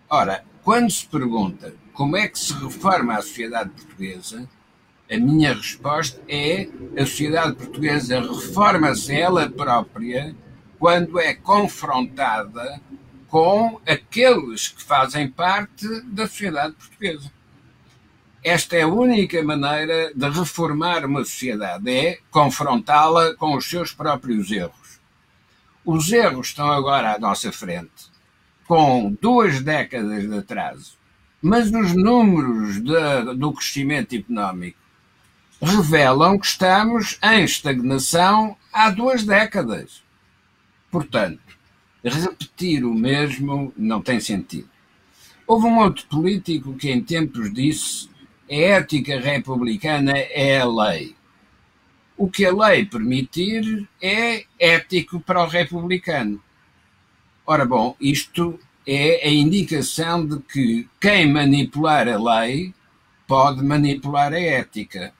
[0.09, 4.49] Ora, quando se pergunta como é que se reforma a sociedade portuguesa,
[5.11, 10.35] a minha resposta é a sociedade portuguesa reforma-se ela própria
[10.79, 12.81] quando é confrontada
[13.27, 17.31] com aqueles que fazem parte da sociedade portuguesa.
[18.43, 24.51] Esta é a única maneira de reformar uma sociedade, é confrontá-la com os seus próprios
[24.51, 24.99] erros.
[25.85, 28.11] Os erros estão agora à nossa frente,
[28.67, 30.97] com duas décadas de atraso,
[31.41, 34.82] mas os números de, do crescimento económico
[35.63, 40.03] revelam que estamos em estagnação há duas décadas.
[40.91, 41.39] Portanto,
[42.03, 44.69] repetir o mesmo não tem sentido.
[45.47, 48.09] Houve um outro político que em tempos disse
[48.51, 51.15] a ética republicana é a lei.
[52.17, 56.43] O que a lei permitir é ético para o republicano.
[57.45, 62.73] Ora bom, isto é a indicação de que quem manipular a lei
[63.25, 65.13] pode manipular a ética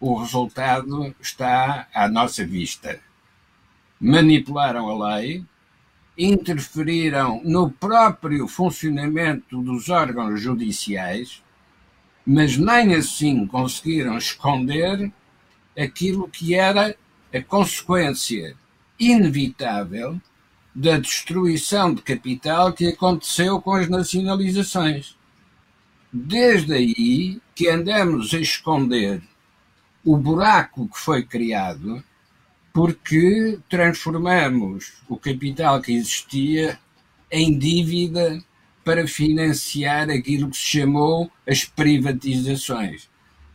[0.00, 3.00] o resultado está à nossa vista.
[4.00, 5.44] Manipularam a lei,
[6.16, 11.42] interferiram no próprio funcionamento dos órgãos judiciais,
[12.26, 15.12] mas nem assim conseguiram esconder
[15.76, 16.96] aquilo que era
[17.32, 18.56] a consequência
[18.98, 20.20] inevitável
[20.74, 25.16] da destruição de capital que aconteceu com as nacionalizações.
[26.12, 29.22] Desde aí que andamos a esconder
[30.08, 32.02] o buraco que foi criado
[32.72, 36.78] porque transformamos o capital que existia
[37.30, 38.42] em dívida
[38.82, 43.10] para financiar aquilo que se chamou as privatizações,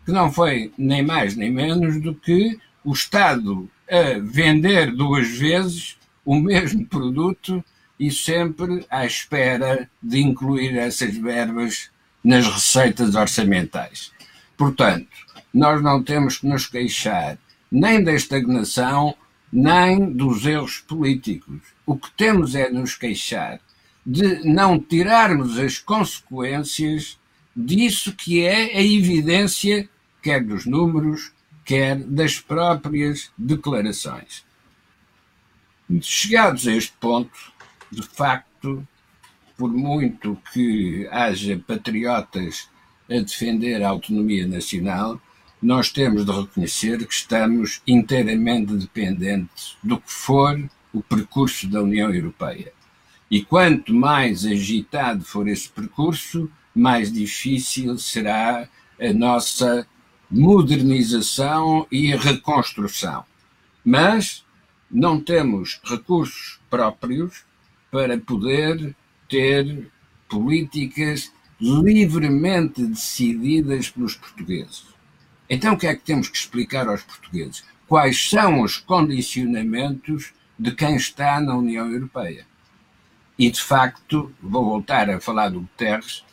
[0.06, 5.98] que não foi nem mais nem menos do que o Estado a vender duas vezes
[6.24, 7.66] o mesmo produto
[8.00, 11.90] e sempre à espera de incluir essas verbas
[12.24, 14.12] nas receitas orçamentais.
[14.56, 17.38] Portanto, nós não temos que nos queixar
[17.72, 19.16] nem da estagnação,
[19.52, 21.60] nem dos erros políticos.
[21.86, 23.60] O que temos é nos queixar
[24.06, 27.18] de não tirarmos as consequências
[27.56, 29.88] disso que é a evidência,
[30.22, 31.32] quer dos números,
[31.66, 34.44] quer das próprias declarações.
[36.02, 37.54] Chegados a este ponto,
[37.92, 38.86] de facto,
[39.58, 42.70] por muito que haja patriotas
[43.10, 45.22] a defender a autonomia nacional,
[45.64, 50.62] nós temos de reconhecer que estamos inteiramente dependentes do que for
[50.92, 52.74] o percurso da União Europeia.
[53.32, 58.68] E quanto mais agitado for esse percurso, mais difícil será
[59.00, 59.88] a nossa
[60.30, 63.24] modernização e reconstrução.
[63.86, 64.46] Mas
[64.92, 67.46] não temos recursos próprios
[67.90, 68.94] para poder
[69.30, 69.90] ter
[70.28, 74.93] políticas livremente decididas pelos portugueses.
[75.54, 77.64] Então o que é que temos que explicar aos portugueses?
[77.88, 82.48] Quais são os condicionamentos de quem está na União Europeia?
[83.38, 86.24] E, de facto, vou voltar a falar do Guterres.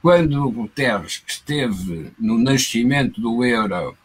[0.00, 3.98] Quando o Guterres esteve no nascimento do euro,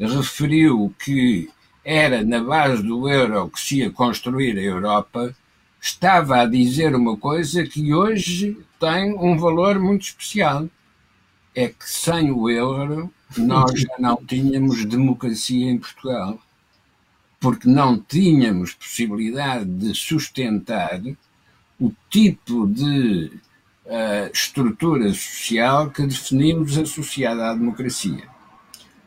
[0.00, 1.50] referiu que
[1.84, 5.36] era na base do euro que se ia construir a Europa,
[5.78, 10.66] estava a dizer uma coisa que hoje tem um valor muito especial.
[11.54, 16.38] É que sem o euro nós já não tínhamos democracia em Portugal,
[17.40, 21.00] porque não tínhamos possibilidade de sustentar
[21.78, 23.30] o tipo de
[23.84, 28.22] uh, estrutura social que definimos associada à democracia.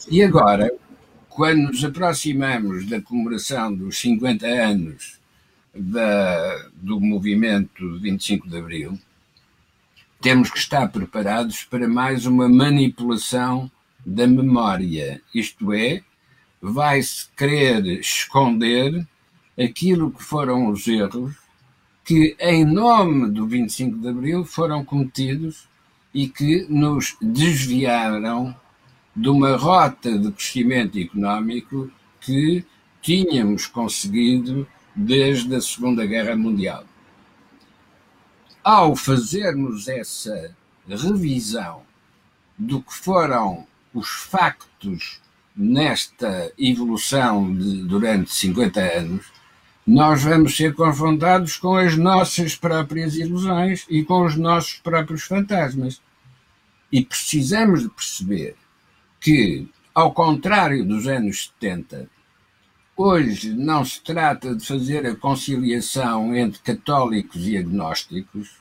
[0.09, 0.71] E agora,
[1.29, 5.19] quando nos aproximamos da comemoração dos 50 anos
[5.73, 8.99] da, do movimento 25 de Abril,
[10.21, 13.69] temos que estar preparados para mais uma manipulação
[14.07, 16.01] da memória, isto é,
[16.61, 19.05] vai-se querer esconder
[19.59, 21.35] aquilo que foram os erros
[22.05, 25.67] que, em nome do 25 de Abril, foram cometidos
[26.13, 28.55] e que nos desviaram
[29.13, 31.91] de uma rota de crescimento económico
[32.21, 32.65] que
[33.01, 36.85] tínhamos conseguido desde a Segunda Guerra Mundial.
[38.63, 40.55] Ao fazermos essa
[40.87, 41.81] revisão
[42.57, 43.67] do que foram
[43.97, 45.19] os factos
[45.55, 49.25] nesta evolução de, durante 50 anos,
[49.85, 56.01] nós vamos ser confrontados com as nossas próprias ilusões e com os nossos próprios fantasmas.
[56.91, 58.55] E precisamos de perceber
[59.19, 62.09] que, ao contrário dos anos 70,
[62.99, 68.55] Hoje não se trata de fazer a conciliação entre católicos e agnósticos,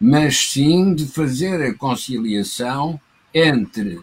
[0.00, 3.00] mas sim de fazer a conciliação
[3.32, 4.00] entre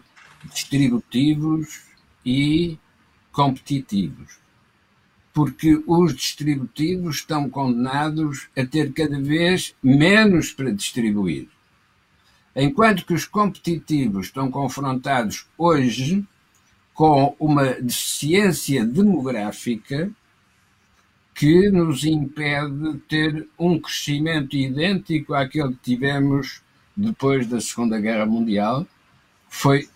[0.48, 1.82] distributivos
[2.24, 2.78] e
[3.32, 4.38] competitivos.
[5.32, 11.48] Porque os distributivos estão condenados a ter cada vez menos para distribuir.
[12.54, 16.26] Enquanto que os competitivos estão confrontados hoje
[16.92, 20.10] com uma deficiência demográfica
[21.34, 26.60] que nos impede de ter um crescimento idêntico àquele que tivemos
[26.96, 28.86] depois da Segunda Guerra Mundial,
[29.48, 29.88] foi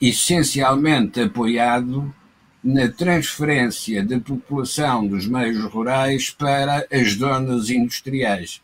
[0.00, 2.14] essencialmente apoiado
[2.62, 8.60] na transferência da população dos meios rurais para as zonas industriais.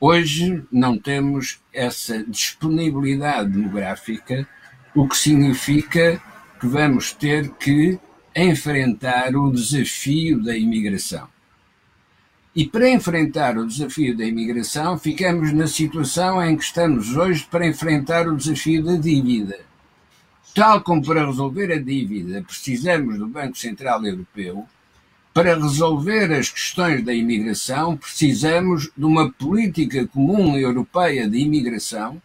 [0.00, 4.46] Hoje não temos essa disponibilidade demográfica,
[4.94, 6.20] o que significa
[6.60, 7.98] que vamos ter que
[8.34, 11.28] enfrentar o desafio da imigração.
[12.56, 17.66] E para enfrentar o desafio da imigração, ficamos na situação em que estamos hoje para
[17.66, 19.58] enfrentar o desafio da dívida.
[20.54, 24.68] Tal como para resolver a dívida precisamos do Banco Central Europeu,
[25.32, 32.22] para resolver as questões da imigração precisamos de uma política comum europeia de imigração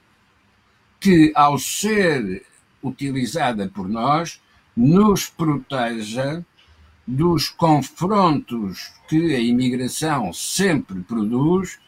[1.00, 2.46] que, ao ser
[2.84, 4.40] utilizada por nós
[4.78, 6.46] nos proteja
[7.08, 11.80] dos confrontos que a imigração sempre produz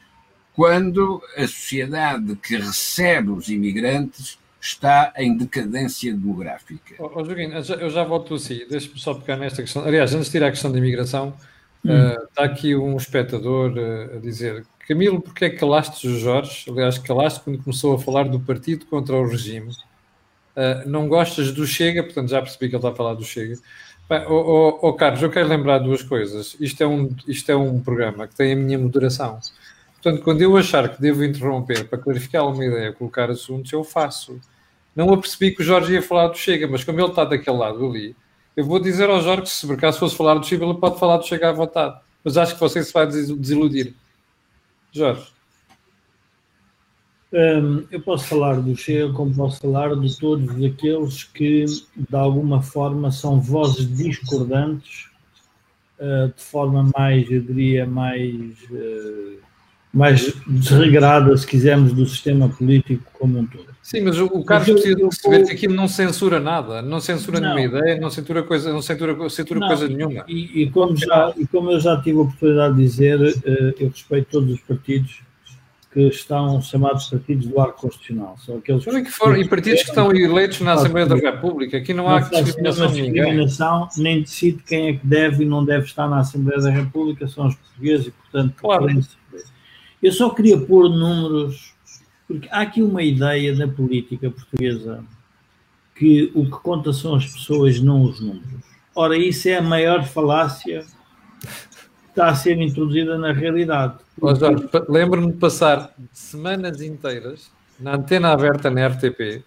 [0.55, 6.95] quando a sociedade que recebe os imigrantes está em decadência demográfica.
[6.99, 9.83] Oh, oh, Joaquim, eu já volto assim, deixa-me só pegar nesta questão.
[9.83, 11.33] Aliás, antes de tirar a questão da imigração,
[11.83, 11.89] hum.
[11.89, 16.69] uh, está aqui um espectador uh, a dizer Camilo, porque é que calaste o Jorge?
[16.69, 19.71] Aliás, calaste quando começou a falar do partido contra o regime.
[20.55, 23.57] Uh, não gostas do Chega, portanto já percebi que ele está a falar do Chega.
[24.07, 26.55] Bem, oh, oh, oh, Carlos, eu quero lembrar duas coisas.
[26.59, 29.39] Isto é, um, isto é um programa que tem a minha moderação.
[30.01, 34.41] Portanto, quando eu achar que devo interromper para clarificar alguma ideia, colocar assuntos, eu faço.
[34.95, 37.85] Não apercebi que o Jorge ia falar do Chega, mas como ele está daquele lado
[37.85, 38.15] ali,
[38.57, 40.99] eu vou dizer ao Jorge que se por acaso fosse falar do Chega, ele pode
[40.99, 41.99] falar do Chega à vontade.
[42.23, 43.93] Mas acho que você se vai desiludir.
[44.91, 45.31] Jorge.
[47.31, 52.59] Um, eu posso falar do Chega, como posso falar de todos aqueles que, de alguma
[52.61, 55.09] forma, são vozes discordantes,
[55.99, 59.50] uh, de forma mais, eu diria, mais, uh,
[59.93, 63.71] mais desregrada, se quisermos, do sistema político como um todo.
[63.81, 67.55] Sim, mas o Carlos eu, precisa perceber que aquilo não censura nada, não censura não.
[67.55, 69.67] nenhuma ideia, não censura coisa, não censura, censura não.
[69.67, 70.23] coisa nenhuma.
[70.27, 73.89] E, e, como já, e como eu já tive a oportunidade de dizer, uh, eu
[73.89, 75.21] respeito todos os partidos
[75.91, 78.37] que estão chamados partidos do arco constitucional.
[78.37, 81.77] São aqueles que, que foram, e partidos que estão eleitos na Assembleia da República.
[81.77, 85.85] Aqui não, não há discriminação, discriminação nem decide quem é que deve e não deve
[85.85, 88.87] estar na Assembleia da República, são os portugueses e, portanto, claro.
[90.01, 91.73] Eu só queria pôr números,
[92.27, 95.03] porque há aqui uma ideia na política portuguesa
[95.95, 98.63] que o que conta são as pessoas, não os números.
[98.95, 100.85] Ora, isso é a maior falácia
[101.41, 107.49] que está a ser introduzida na realidade Oh, Jorge, lembro-me de passar semanas inteiras
[107.79, 109.43] na antena aberta na RTP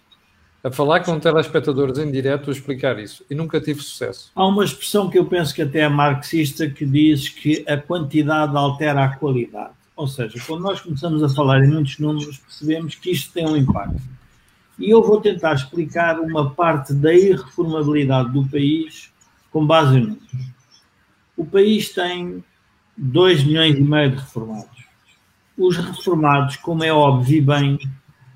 [0.61, 4.31] a falar com telespectadores em direto a explicar isso e nunca tive sucesso.
[4.35, 8.57] Há uma expressão que eu penso que até é marxista que diz que a quantidade
[8.57, 9.73] altera a qualidade.
[9.95, 13.55] Ou seja, quando nós começamos a falar em muitos números, percebemos que isto tem um
[13.55, 14.01] impacto.
[14.77, 19.09] E eu vou tentar explicar uma parte da irreformabilidade do país
[19.51, 20.55] com base em números.
[21.37, 22.43] O país tem
[22.97, 24.85] 2 milhões e meio de reformados.
[25.57, 27.79] Os reformados, como é óbvio e bem,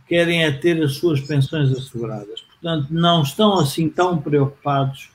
[0.08, 2.42] querem é ter as suas pensões asseguradas.
[2.42, 5.10] Portanto, não estão assim tão preocupados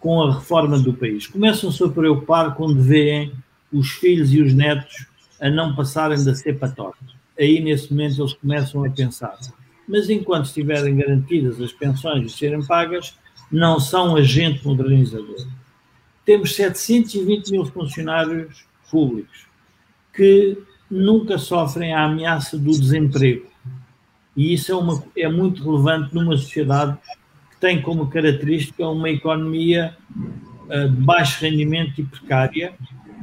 [0.00, 1.28] com a reforma do país.
[1.28, 3.32] Começam-se a preocupar quando veem
[3.72, 5.06] os filhos e os netos
[5.44, 7.04] a não passarem da cepa torta.
[7.38, 9.38] Aí, nesse momento, eles começam a pensar.
[9.86, 13.14] Mas enquanto estiverem garantidas as pensões e serem pagas,
[13.52, 15.46] não são agente modernizador.
[16.24, 19.46] Temos 720 mil funcionários públicos
[20.14, 20.56] que
[20.90, 23.46] nunca sofrem a ameaça do desemprego.
[24.34, 26.96] E isso é, uma, é muito relevante numa sociedade
[27.50, 32.72] que tem como característica uma economia uh, de baixo rendimento e precária,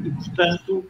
[0.05, 0.85] e, portanto,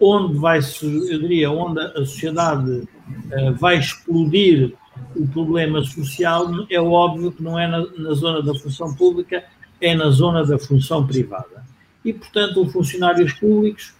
[0.00, 4.72] onde vai, eu diria, onde a sociedade uh, vai explodir
[5.16, 9.44] o problema social, é óbvio que não é na, na zona da função pública,
[9.80, 11.64] é na zona da função privada.
[12.04, 13.94] E, portanto, os funcionários públicos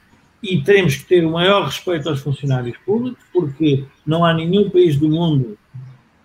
[0.44, 4.96] e teremos que ter o maior respeito aos funcionários públicos, porque não há nenhum país
[4.96, 5.56] do mundo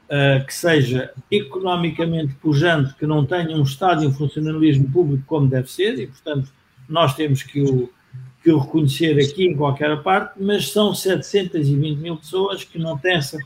[0.10, 5.48] uh, que seja economicamente pujante, que não tenha um Estado e um funcionalismo público como
[5.48, 6.52] deve ser, e, portanto,
[6.88, 7.90] nós temos que o,
[8.42, 13.16] que o reconhecer aqui em qualquer parte, mas são 720 mil pessoas que não têm
[13.16, 13.38] essa,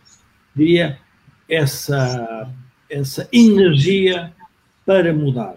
[0.56, 1.00] diria,
[1.50, 2.50] essa,
[2.90, 4.32] essa energia
[4.86, 5.56] para mudar.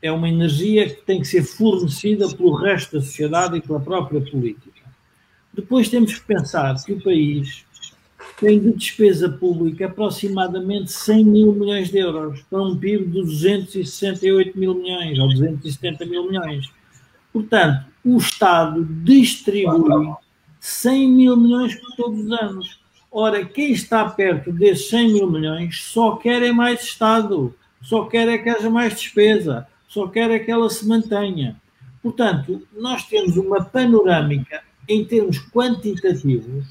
[0.00, 4.20] É uma energia que tem que ser fornecida pelo resto da sociedade e pela própria
[4.20, 4.82] política.
[5.52, 7.64] Depois temos que pensar que o país
[8.38, 14.56] tem de despesa pública aproximadamente 100 mil milhões de euros, para um PIB de 268
[14.56, 16.70] mil milhões ou 270 mil milhões.
[17.32, 20.14] Portanto, o Estado distribui
[20.60, 22.80] 100 mil milhões todos os anos.
[23.10, 28.28] Ora, quem está perto desses 100 mil milhões só quer é mais Estado, só quer
[28.28, 31.60] é que haja mais despesa, só quer é que ela se mantenha.
[32.02, 36.66] Portanto, nós temos uma panorâmica em termos quantitativos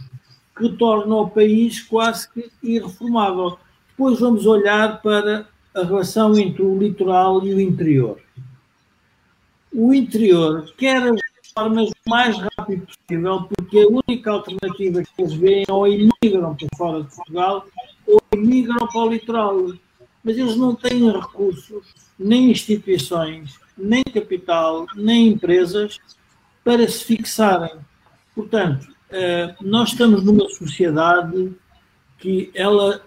[0.58, 3.60] que torna o país quase que irreformável.
[3.90, 8.20] Depois vamos olhar para a relação entre o litoral e o interior.
[9.72, 11.27] O interior quer as
[11.58, 16.56] formas o mais rápido possível, porque a única alternativa que eles veem é ou imigram
[16.56, 17.66] para fora de Portugal
[18.06, 19.56] ou imigram para o litoral.
[20.24, 25.98] Mas eles não têm recursos, nem instituições, nem capital, nem empresas
[26.64, 27.76] para se fixarem.
[28.36, 31.54] Portanto, eh, nós estamos numa sociedade
[32.20, 33.02] que ela,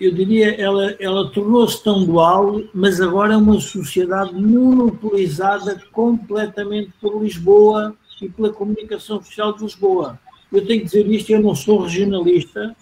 [0.00, 7.22] eu diria, ela, ela tornou-se tão dual, mas agora é uma sociedade monopolizada completamente por
[7.22, 10.18] Lisboa e pela comunicação social de Lisboa.
[10.50, 12.74] Eu tenho que dizer isto, eu não sou regionalista,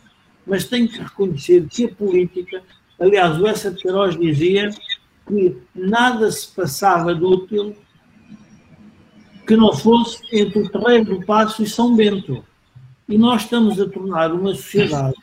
[0.46, 2.62] mas tenho que reconhecer que a política,
[3.00, 4.70] aliás, o Essa de Queiroz dizia
[5.26, 7.74] que nada se passava de útil
[9.46, 12.44] que não fosse entre o Terreiro do Passo e São Bento.
[13.08, 15.14] E nós estamos a tornar uma sociedade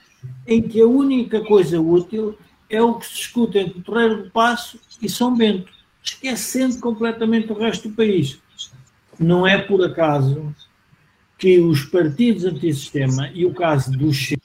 [0.46, 2.38] em que a única coisa útil
[2.70, 7.52] é o que se discute entre o Terreiro do Passo e São Bento, esquecendo completamente
[7.52, 8.40] o resto do país.
[9.20, 10.56] Não é por acaso
[11.38, 14.42] que os partidos antissistema, e o caso do Chega,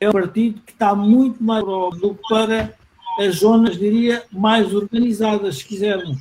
[0.00, 2.74] é um partido que está muito mais do que para
[3.18, 6.18] as zonas, diria, mais organizadas, se quisermos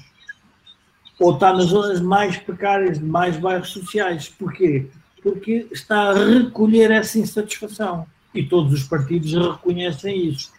[1.22, 4.28] ou está nas zonas mais precárias mais bairros sociais.
[4.28, 4.88] Porquê?
[5.22, 10.51] Porque está a recolher essa insatisfação e todos os partidos reconhecem isso.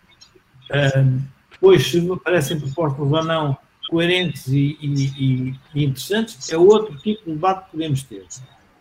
[0.96, 3.56] Um, depois, se me parecem propostas ou não
[3.88, 8.26] coerentes e, e, e, interessantes, é outro tipo de debate que podemos ter.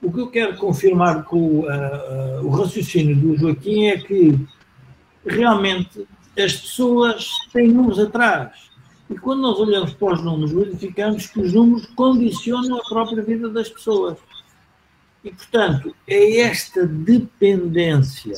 [0.02, 4.40] O que eu quero confirmar com uh, uh, o raciocínio do Joaquim é que
[5.26, 6.08] realmente
[6.38, 8.72] as pessoas têm números atrás
[9.12, 13.50] e quando nós olhamos para os números, verificamos que os números condicionam a própria vida
[13.50, 14.18] das pessoas.
[15.24, 18.36] E, portanto, é esta dependência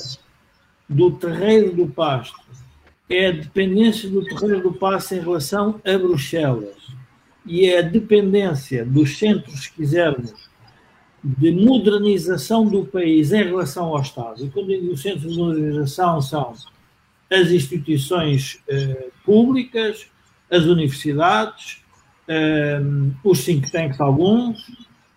[0.87, 2.37] do terreiro do pasto,
[3.09, 6.93] é a dependência do terreiro do pasto em relação a Bruxelas,
[7.45, 10.33] e é a dependência dos centros, se quisermos,
[11.23, 14.45] de modernização do país em relação ao Estado.
[14.45, 16.53] E quando digo os centros de modernização são
[17.31, 20.07] as instituições eh, públicas,
[20.51, 21.83] as universidades,
[22.27, 24.69] um, os think tanks alguns,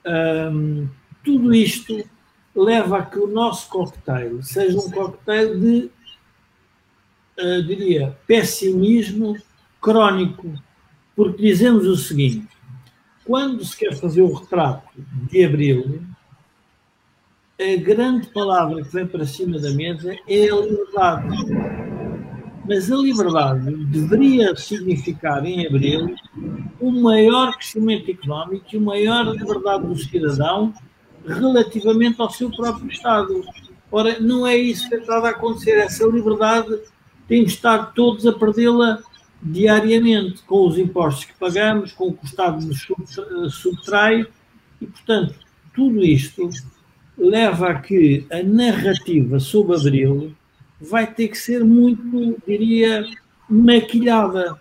[0.07, 0.89] um,
[1.27, 2.09] tudo isto
[2.55, 5.91] leva a que o nosso cocktail seja um cocktail de,
[7.39, 9.37] uh, diria, pessimismo
[9.81, 10.55] crónico,
[11.17, 12.49] porque dizemos o seguinte:
[13.25, 16.01] quando se quer fazer o retrato de Abril,
[17.61, 21.37] a grande palavra que vem para cima da mesa é a liberdade.
[22.69, 26.15] Mas a liberdade deveria significar, em Abril,
[26.81, 30.75] o maior crescimento económico e uma maior liberdade do cidadão
[31.27, 33.45] relativamente ao seu próprio Estado.
[33.91, 35.79] Ora, não é isso que está a acontecer.
[35.79, 36.79] Essa liberdade
[37.29, 39.01] temos de estar todos a perdê-la
[39.43, 44.27] diariamente, com os impostos que pagamos, com o que o Estado nos subtrai,
[44.81, 45.35] e, portanto,
[45.75, 46.49] tudo isto
[47.17, 50.35] leva a que a narrativa sobre Abril
[50.81, 53.07] vai ter que ser muito, diria,
[53.49, 54.59] maquilhada.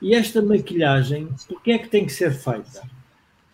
[0.00, 2.82] E esta maquilhagem, por que é que tem que ser feita?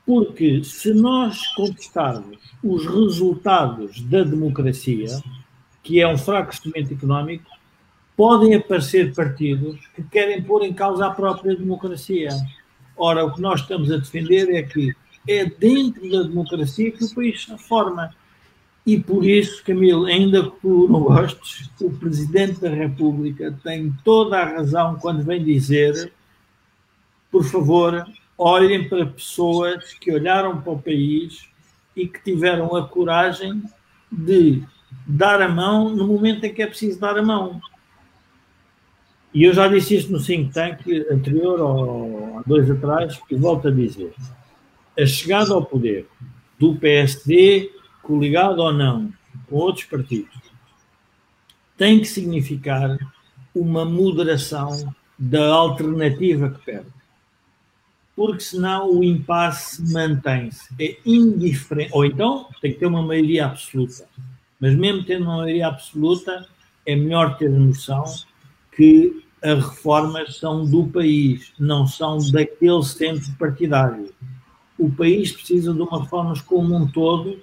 [0.06, 5.08] Porque se nós contestarmos os resultados da democracia,
[5.82, 7.44] que é um fraco instrumento económico,
[8.16, 12.30] podem aparecer partidos que querem pôr em causa a própria democracia.
[12.96, 14.94] Ora, o que nós estamos a defender é que
[15.26, 18.14] é dentro da democracia que o país se reforma.
[18.86, 24.38] E por isso, Camilo, ainda que tu não gostes, o Presidente da República tem toda
[24.38, 26.12] a razão quando vem dizer,
[27.30, 31.48] por favor, olhem para pessoas que olharam para o país
[31.96, 33.62] e que tiveram a coragem
[34.10, 34.62] de
[35.06, 37.60] dar a mão no momento em que é preciso dar a mão.
[39.32, 40.80] E eu já disse isto no think tank
[41.10, 44.14] anterior, ou há dois atrás, e volto a dizer.
[44.98, 46.08] A chegada ao poder
[46.58, 47.72] do PSD,
[48.02, 49.12] coligado ou não
[49.48, 50.38] com outros partidos,
[51.76, 52.96] tem que significar
[53.52, 57.03] uma moderação da alternativa que perde
[58.16, 60.68] porque senão o impasse mantém-se.
[60.78, 61.90] É indiferente.
[61.92, 64.04] Ou então tem que ter uma maioria absoluta.
[64.60, 66.46] Mas mesmo tendo uma maioria absoluta,
[66.86, 68.04] é melhor ter noção
[68.76, 74.12] que as reformas são do país, não são daquele centro partidário.
[74.78, 77.38] O país precisa de uma reforma como um todo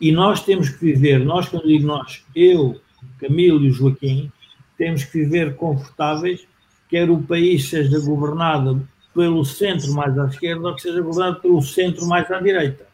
[0.00, 2.80] e nós temos que viver, nós quando digo nós, eu,
[3.20, 4.32] Camilo e Joaquim,
[4.76, 6.44] temos que viver confortáveis,
[6.88, 11.62] quer o país seja governado pelo centro mais à esquerda ou que seja governado pelo
[11.62, 12.86] centro mais à direita.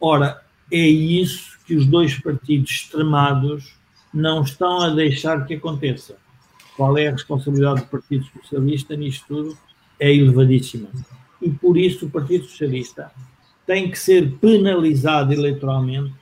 [0.00, 3.74] Ora, é isso que os dois partidos extremados
[4.12, 6.16] não estão a deixar que aconteça.
[6.76, 9.58] Qual é a responsabilidade do Partido Socialista nisto tudo?
[9.98, 10.88] É elevadíssima.
[11.42, 13.10] E por isso o Partido Socialista
[13.66, 16.14] tem que ser penalizado eleitoralmente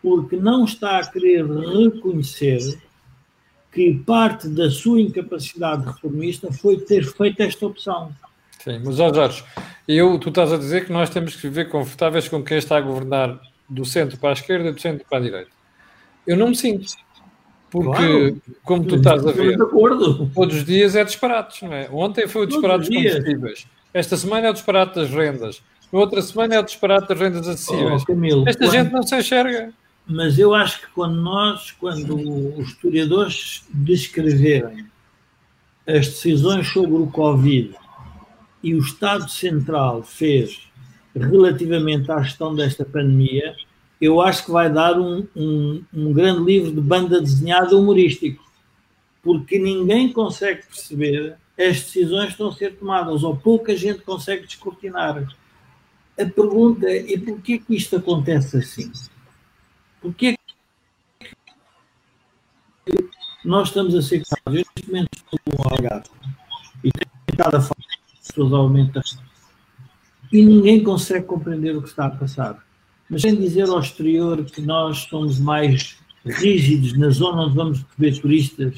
[0.00, 2.78] porque não está a querer reconhecer
[3.72, 8.14] que parte da sua incapacidade reformista foi ter feito esta opção.
[8.66, 9.44] Sim, mas Jorge,
[9.86, 12.80] eu, tu estás a dizer que nós temos que viver confortáveis com quem está a
[12.80, 15.50] governar do centro para a esquerda e do centro para a direita.
[16.26, 16.92] Eu não me sinto.
[17.70, 18.42] Porque, claro.
[18.64, 19.56] como tu estás a ver,
[20.34, 21.88] todos os dias é disparates, não é?
[21.92, 23.66] Ontem foi o disparate dos combustíveis.
[23.94, 25.62] Esta semana é o disparate das rendas.
[25.92, 28.02] Na outra semana é o disparate das rendas acessíveis.
[28.02, 28.72] Oh, Camilo, Esta quando...
[28.72, 29.72] gente não se enxerga.
[30.08, 32.16] Mas eu acho que quando nós, quando
[32.58, 34.86] os historiadores descreverem
[35.86, 37.76] as decisões sobre o Covid
[38.66, 40.68] e o Estado Central fez
[41.14, 43.54] relativamente à gestão desta pandemia,
[44.00, 48.44] eu acho que vai dar um, um, um grande livro de banda desenhada humorístico,
[49.22, 54.48] porque ninguém consegue perceber as decisões que estão a ser tomadas, ou pouca gente consegue
[54.48, 55.32] descortinar.
[56.18, 58.90] A pergunta é: porquê que isto acontece assim?
[60.00, 60.36] Porquê
[62.84, 63.10] que
[63.44, 64.24] nós estamos a ser?
[64.50, 65.08] Neste momento
[65.46, 66.10] no Algarve
[66.82, 67.95] e tenho estado a falar
[68.26, 69.02] pessoas aumentam
[70.32, 72.64] e ninguém consegue compreender o que está a passar.
[73.08, 78.20] Mas sem dizer ao exterior que nós somos mais rígidos na zona onde vamos receber
[78.20, 78.74] turistas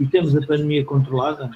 [0.00, 1.50] e temos a pandemia controlada,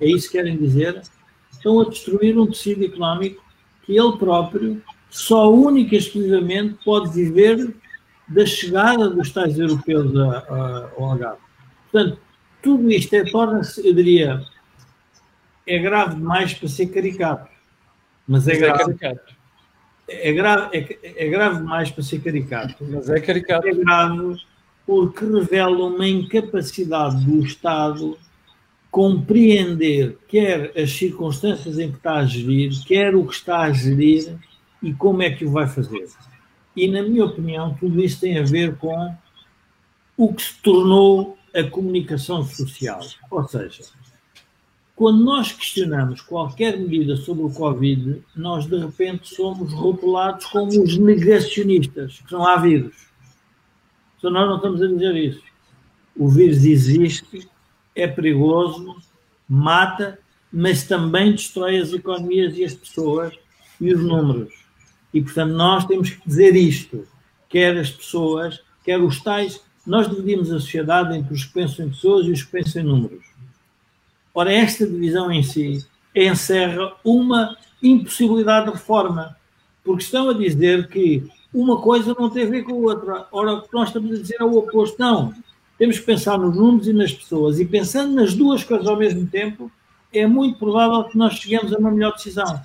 [0.00, 1.02] é isso que querem dizer?
[1.50, 3.42] Estão a destruir um tecido económico
[3.82, 7.74] que ele próprio, só única e exclusivamente, pode viver
[8.28, 11.40] da chegada dos tais europeus ao Algarve.
[11.90, 12.18] Portanto,
[12.62, 14.42] tudo isto é, torna-se, eu diria,
[15.68, 17.50] é grave demais para ser caricato.
[18.26, 18.80] Mas é, mas grave.
[18.80, 19.34] É, caricato.
[20.08, 22.84] É, grave, é, é grave demais para ser caricato.
[22.88, 23.68] Mas é caricato.
[23.68, 24.40] É grave
[24.86, 28.18] porque revela uma incapacidade do Estado
[28.90, 34.38] compreender quer as circunstâncias em que está a gerir, quer o que está a gerir
[34.82, 36.08] e como é que o vai fazer.
[36.74, 39.14] E, na minha opinião, tudo isso tem a ver com
[40.16, 43.00] o que se tornou a comunicação social.
[43.30, 43.82] Ou seja,
[44.98, 50.98] quando nós questionamos qualquer medida sobre o Covid, nós de repente somos rotulados como os
[50.98, 53.06] negacionistas, que há vírus.
[54.18, 55.42] Então nós não estamos a dizer isso.
[56.16, 57.48] O vírus existe,
[57.94, 58.96] é perigoso,
[59.48, 60.18] mata,
[60.52, 63.32] mas também destrói as economias e as pessoas
[63.80, 64.52] e os números.
[65.14, 67.06] E, portanto, nós temos que dizer isto.
[67.48, 69.62] Quer as pessoas, quer os tais.
[69.86, 72.84] Nós dividimos a sociedade entre os que pensam em pessoas e os que pensam em
[72.84, 73.27] números.
[74.38, 75.84] Ora, esta divisão em si
[76.14, 79.36] encerra uma impossibilidade de reforma,
[79.82, 83.26] porque estão a dizer que uma coisa não tem a ver com a outra.
[83.32, 84.96] Ora, o que nós estamos a dizer é o oposto.
[84.96, 85.34] Não.
[85.76, 87.58] Temos que pensar nos números e nas pessoas.
[87.58, 89.72] E pensando nas duas coisas ao mesmo tempo,
[90.12, 92.62] é muito provável que nós cheguemos a uma melhor decisão.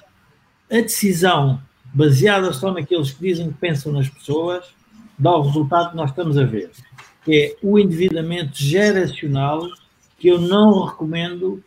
[0.70, 1.60] A decisão
[1.92, 4.64] baseada só naqueles que dizem que pensam nas pessoas
[5.18, 6.70] dá o resultado que nós estamos a ver,
[7.26, 9.68] que é o endividamento geracional
[10.24, 11.62] que eu não recomendo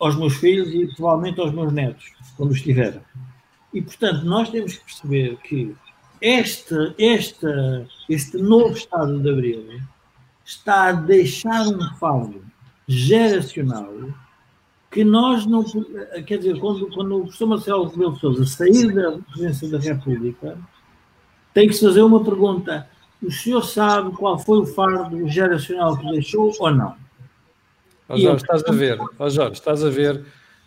[0.00, 3.02] aos meus filhos e provavelmente aos meus netos, quando os tiverem.
[3.74, 5.76] E, portanto, nós temos que perceber que
[6.22, 7.46] este, este,
[8.08, 9.78] este novo Estado de Abril
[10.42, 12.42] está a deixar um fardo
[12.86, 13.92] geracional
[14.90, 15.62] que nós não.
[16.26, 20.58] Quer dizer, quando, quando o professor Marcelo Rebelo Souza sair da presidência da República,
[21.52, 22.88] tem que se fazer uma pergunta:
[23.22, 27.07] o senhor sabe qual foi o fardo geracional que deixou ou não?
[28.08, 30.24] Oh, Jorge, estás a ver, oh, Jorge, estás a ver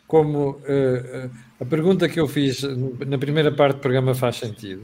[0.07, 2.61] como uh, a pergunta que eu fiz
[3.07, 4.83] na primeira parte do programa faz sentido.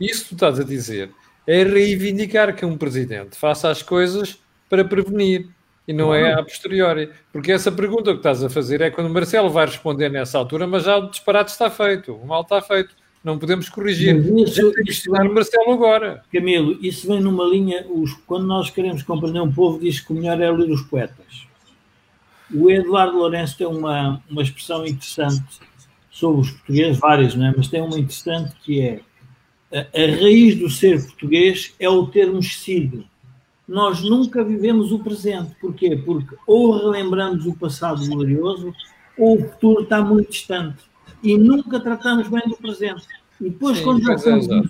[0.00, 1.10] Isso que tu estás a dizer
[1.46, 4.38] é reivindicar que um presidente faça as coisas
[4.68, 5.48] para prevenir
[5.86, 7.10] e não é a posteriori.
[7.32, 10.66] Porque essa pergunta que estás a fazer é quando o Marcelo vai responder nessa altura,
[10.66, 12.94] mas já o disparate está feito, o mal está feito.
[13.24, 14.16] Não podemos corrigir.
[14.38, 16.22] Isso, isso o Marcelo agora.
[16.32, 17.84] Camilo, isso vem numa linha.
[17.88, 21.48] Os, quando nós queremos compreender um povo, diz que o melhor é ler os poetas.
[22.54, 25.60] O Eduardo Lourenço tem uma, uma expressão interessante
[26.10, 27.54] sobre os portugueses, várias, não é?
[27.56, 29.00] mas tem uma interessante que é
[29.72, 33.04] a, a raiz do ser português é o termos sido
[33.68, 35.54] nós nunca vivemos o presente.
[35.60, 35.94] Porquê?
[35.94, 38.74] Porque ou relembramos o passado glorioso
[39.18, 40.78] ou o futuro está muito distante.
[41.22, 43.04] E nunca tratamos bem do presente.
[43.40, 44.62] E depois, Sim, quando já é,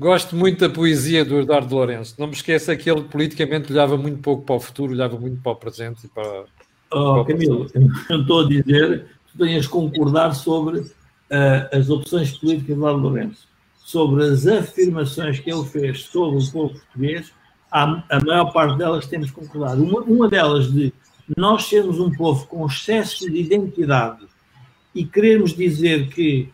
[0.00, 2.14] Gosto muito da poesia do Eduardo Lourenço.
[2.18, 5.52] Não me esqueça que ele politicamente olhava muito pouco para o futuro, olhava muito para
[5.52, 6.44] o presente e para.
[6.92, 7.66] Oh, para Camilo,
[8.10, 10.92] eu estou a dizer que tu tenhas concordar sobre uh,
[11.72, 16.74] as opções políticas de Eduardo Lourenço, sobre as afirmações que ele fez sobre o povo
[16.74, 17.32] português
[17.72, 19.82] a, a maior parte delas temos concordado.
[19.82, 20.92] Uma, uma delas de
[21.36, 24.26] nós sermos um povo com excesso de identidade
[24.94, 26.50] e queremos dizer que,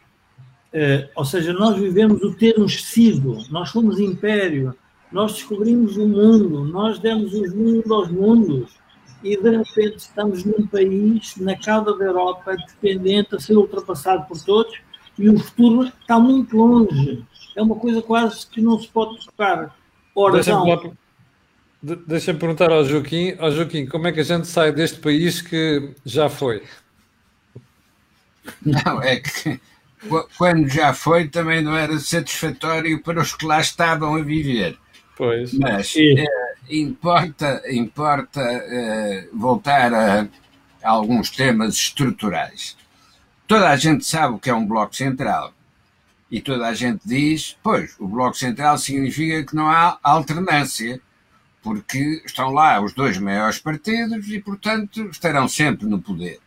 [0.72, 4.74] uh, ou seja, nós vivemos o termos sido, nós fomos império,
[5.10, 8.77] nós descobrimos o mundo, nós demos os mundos aos mundos
[9.22, 14.40] e de repente estamos num país na cauda da Europa dependente a ser ultrapassado por
[14.42, 14.78] todos
[15.18, 17.24] e o futuro está muito longe.
[17.56, 19.76] É uma coisa quase que não se pode tocar.
[20.14, 20.40] Ora,
[21.80, 25.94] Deixa-me perguntar ao Joaquim, ao Joaquim, como é que a gente sai deste país que
[26.04, 26.64] já foi?
[28.64, 29.60] Não, é que
[30.36, 34.76] quando já foi também não era satisfatório para os que lá estavam a viver.
[35.16, 35.52] Pois.
[35.54, 36.24] Mas é,
[36.68, 40.28] importa, importa é, voltar a,
[40.82, 42.76] a alguns temas estruturais.
[43.46, 45.52] Toda a gente sabe o que é um bloco central.
[46.30, 51.00] E toda a gente diz, pois, o bloco central significa que não há alternância
[51.62, 56.40] porque estão lá os dois maiores partidos e, portanto, estarão sempre no poder.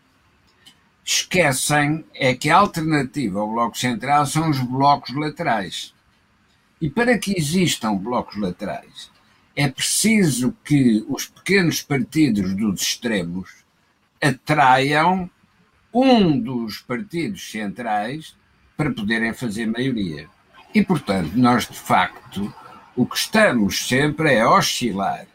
[1.04, 5.94] Esquecem é que a alternativa ao Bloco Central são os blocos laterais.
[6.80, 9.12] E para que existam blocos laterais,
[9.56, 13.50] é preciso que os pequenos partidos dos extremos
[14.22, 15.30] atraiam
[15.94, 18.36] um dos partidos centrais
[18.78, 20.28] para poderem fazer maioria.
[20.74, 22.54] E, portanto, nós de facto
[22.96, 25.26] o que estamos sempre é a oscilar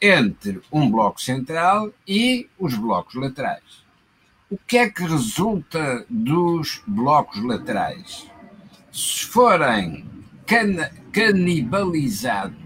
[0.00, 3.84] entre um bloco central e os blocos laterais.
[4.50, 8.30] O que é que resulta dos blocos laterais?
[8.92, 10.06] Se forem
[10.46, 12.65] can canibalizados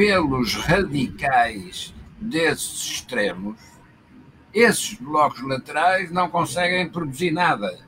[0.00, 3.58] pelos radicais desses extremos,
[4.54, 7.78] esses blocos laterais não conseguem produzir nada.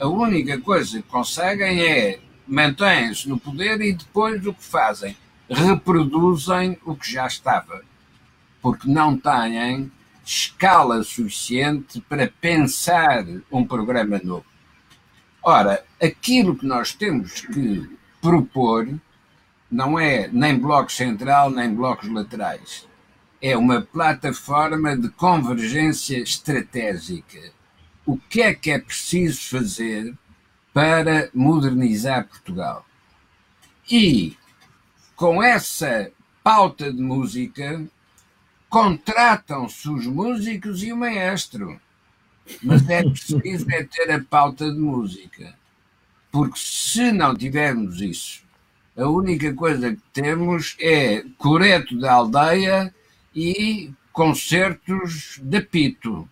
[0.00, 2.18] A única coisa que conseguem é
[2.48, 5.14] mantêm-se no poder e depois o que fazem?
[5.46, 7.82] Reproduzem o que já estava,
[8.62, 9.92] porque não têm
[10.24, 13.22] escala suficiente para pensar
[13.52, 14.46] um programa novo.
[15.42, 17.86] Ora, aquilo que nós temos que
[18.22, 18.88] propor
[19.74, 22.86] não é nem bloco central nem blocos laterais.
[23.42, 27.52] é uma plataforma de convergência estratégica.
[28.06, 30.16] O que é que é preciso fazer
[30.72, 32.86] para modernizar Portugal?
[33.90, 34.36] E
[35.16, 36.10] com essa
[36.42, 37.84] pauta de música,
[38.70, 41.80] contratam-se os músicos e o maestro.
[42.62, 45.54] Mas é preciso é ter a pauta de música.
[46.30, 48.43] Porque se não tivermos isso,
[48.96, 52.94] a única coisa que temos é coreto da aldeia
[53.34, 56.28] e concertos de pito,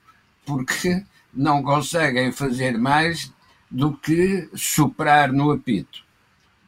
[0.46, 1.04] porque
[1.34, 3.32] não conseguem fazer mais
[3.70, 6.04] do que soprar no apito.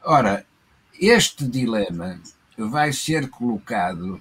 [0.03, 0.45] Ora,
[1.01, 2.20] este dilema
[2.59, 4.20] vai ser colocado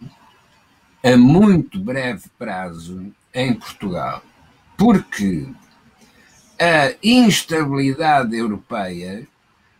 [1.03, 4.23] a muito breve prazo em Portugal,
[4.77, 5.47] porque
[6.59, 9.27] a instabilidade europeia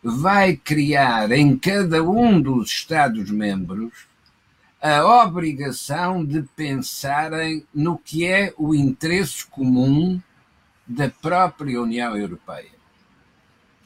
[0.04, 3.94] vai criar em cada um dos Estados-membros
[4.82, 10.22] a obrigação de pensarem no que é o interesse comum
[10.86, 12.74] da própria União Europeia.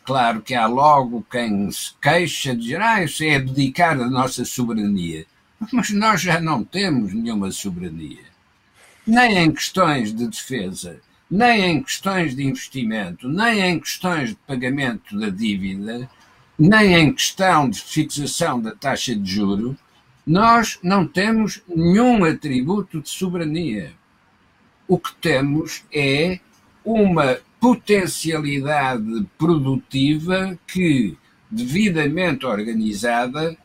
[0.03, 4.43] Claro que há logo quem se queixa de dizer, ah, isso é abdicar da nossa
[4.43, 5.25] soberania.
[5.71, 8.25] Mas nós já não temos nenhuma soberania.
[9.05, 10.99] Nem em questões de defesa,
[11.29, 16.09] nem em questões de investimento, nem em questões de pagamento da dívida,
[16.57, 19.77] nem em questão de fixação da taxa de juro,
[20.25, 23.93] nós não temos nenhum atributo de soberania.
[24.87, 26.39] O que temos é
[26.83, 31.17] uma potencialidade produtiva que,
[31.49, 33.57] devidamente organizada,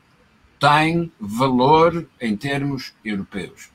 [0.59, 3.71] tem valor em termos europeus.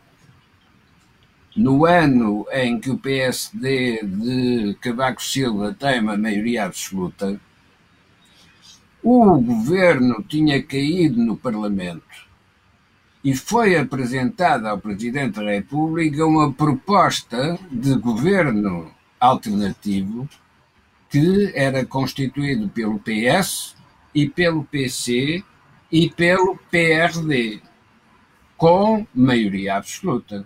[1.55, 7.39] no ano em que o PSD de Cavaco Silva tem uma maioria absoluta,
[9.01, 12.22] o governo tinha caído no Parlamento
[13.23, 20.27] e foi apresentada ao Presidente da República uma proposta de governo alternativo
[21.09, 23.75] que era constituído pelo PS
[24.13, 25.43] e pelo PC
[25.91, 27.61] e pelo PRD,
[28.57, 30.45] com maioria absoluta.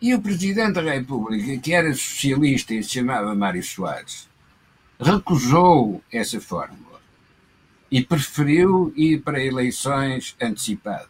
[0.00, 4.28] E o Presidente da República, que era socialista e se chamava Mário Soares,
[4.98, 6.89] recusou essa fórmula
[7.90, 11.08] e preferiu ir para eleições antecipadas.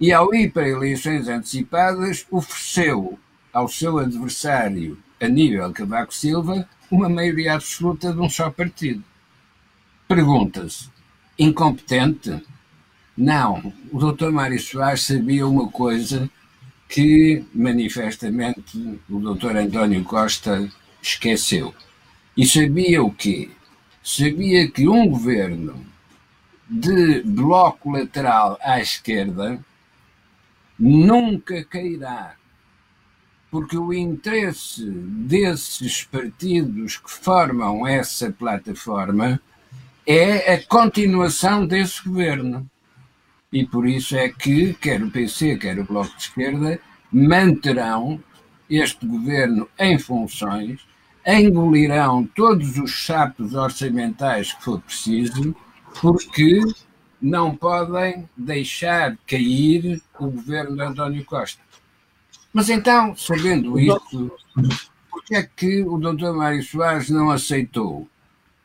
[0.00, 3.18] E ao ir para eleições antecipadas, ofereceu
[3.52, 9.02] ao seu adversário, Aníbal Cavaco Silva, uma maioria absoluta de um só partido.
[10.06, 10.88] Pergunta-se,
[11.38, 12.42] incompetente?
[13.16, 14.30] Não, o Dr.
[14.30, 16.30] Mário Soares sabia uma coisa
[16.88, 19.56] que manifestamente o Dr.
[19.56, 20.68] António Costa
[21.02, 21.74] esqueceu.
[22.36, 23.50] E sabia o quê?
[24.02, 25.84] Sabia que um governo
[26.68, 29.58] de bloco lateral à esquerda
[30.78, 32.36] nunca cairá,
[33.50, 39.40] porque o interesse desses partidos que formam essa plataforma
[40.06, 42.68] é a continuação desse governo.
[43.50, 46.78] E por isso é que, quer o PC, quer o Bloco de Esquerda,
[47.10, 48.22] manterão
[48.68, 50.86] este governo em funções
[51.28, 55.54] engolirão todos os sapos orçamentais que for preciso,
[56.00, 56.60] porque
[57.20, 61.60] não podem deixar cair o governo de António Costa.
[62.50, 64.32] Mas então, sabendo isso,
[65.10, 66.32] por que é que o Dr.
[66.32, 68.08] Mário Soares não aceitou?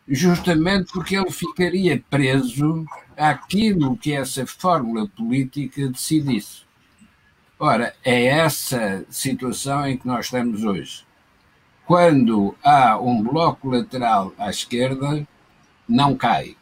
[0.08, 2.86] Justamente porque ele ficaria preso
[3.18, 6.62] àquilo que essa fórmula política decidisse.
[7.60, 11.06] Ora, é essa situação em que nós estamos hoje
[11.86, 15.28] quando há um bloco lateral à esquerda,
[15.88, 16.56] não cai.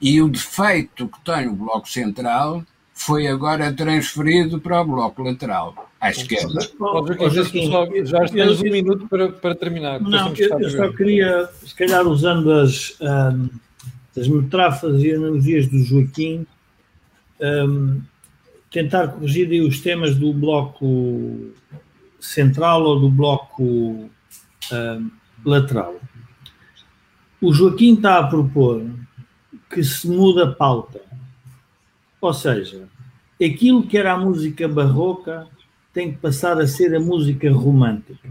[0.00, 5.90] E o defeito que tem o bloco central foi agora transferido para o bloco lateral,
[6.00, 6.60] à esquerda.
[8.04, 10.00] já temos um minuto para, para terminar.
[10.00, 13.48] Não, eu, eu só queria, se calhar usando as, um,
[14.14, 16.46] das metáforas e analogias do Joaquim,
[17.40, 18.00] um,
[18.70, 21.52] tentar corrigir os temas do bloco
[22.20, 23.62] central ou do bloco
[24.72, 25.10] um,
[25.44, 25.96] lateral.
[27.40, 28.84] O Joaquim está a propor
[29.70, 31.00] que se muda a pauta.
[32.20, 32.88] Ou seja,
[33.42, 35.46] aquilo que era a música barroca
[35.92, 38.28] tem que passar a ser a música romântica.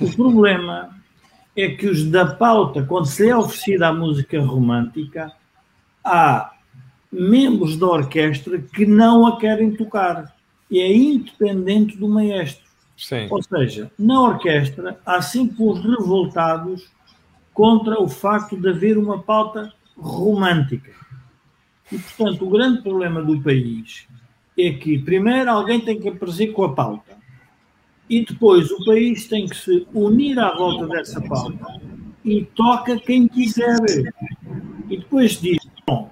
[0.00, 0.94] O problema
[1.56, 5.32] é que os da pauta, quando se é oferecida a música romântica,
[6.04, 6.52] há
[7.10, 10.34] membros da orquestra que não a querem tocar.
[10.70, 12.71] E é independente do maestro.
[12.96, 13.26] Sim.
[13.30, 16.90] Ou seja, na orquestra há sempre os revoltados
[17.52, 20.92] contra o facto de haver uma pauta romântica.
[21.90, 24.06] E, portanto, o grande problema do país
[24.58, 27.16] é que, primeiro, alguém tem que aparecer com a pauta.
[28.08, 31.80] E depois o país tem que se unir à volta dessa pauta
[32.24, 33.76] e toca quem quiser.
[34.88, 36.10] E depois diz, bom,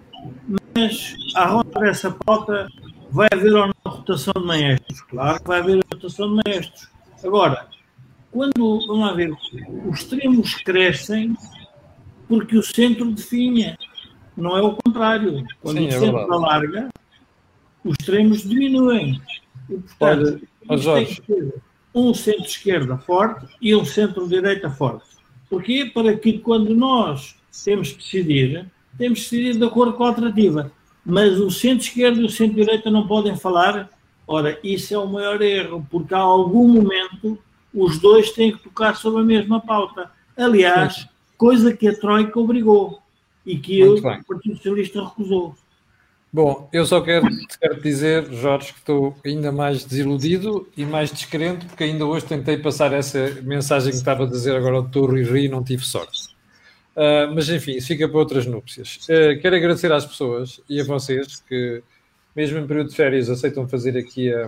[0.75, 2.69] mas à volta dessa pauta
[3.11, 5.01] vai haver ou não rotação de maestros?
[5.03, 6.91] Claro que vai haver rotação de maestros.
[7.23, 7.69] Agora,
[8.33, 9.33] quando, vamos lá ver,
[9.87, 11.37] os extremos crescem
[12.29, 13.77] porque o centro definha,
[14.37, 15.45] não é o contrário.
[15.61, 16.89] Quando Sim, o é centro alarga,
[17.85, 19.21] os extremos diminuem.
[19.69, 21.55] E, portanto, Olha, tem que ter
[21.95, 25.09] um centro-esquerda forte e um centro-direita forte.
[25.49, 25.91] Porquê?
[25.93, 30.73] Para que quando nós temos que decidir, temos que decidir de acordo com a alternativa.
[31.11, 33.91] Mas o centro-esquerda e o centro-direita não podem falar.
[34.27, 37.39] Ora, isso é o maior erro, porque a algum momento
[37.75, 40.11] os dois têm que tocar sobre a mesma pauta.
[40.37, 41.09] Aliás, Sim.
[41.37, 43.01] coisa que a Troika obrigou
[43.45, 45.55] e que o Partido Socialista recusou.
[46.33, 47.27] Bom, eu só quero,
[47.61, 52.57] quero dizer, Jorge, que estou ainda mais desiludido e mais descrente, porque ainda hoje tentei
[52.57, 55.11] passar essa mensagem que estava a dizer agora ao Dr.
[55.11, 56.29] Rui Rio e não tive sorte.
[56.97, 58.99] Uh, mas enfim, isso fica para outras núpcias.
[59.05, 61.83] Uh, quero agradecer às pessoas e a vocês que,
[62.35, 64.47] mesmo em período de férias, aceitam fazer aqui a,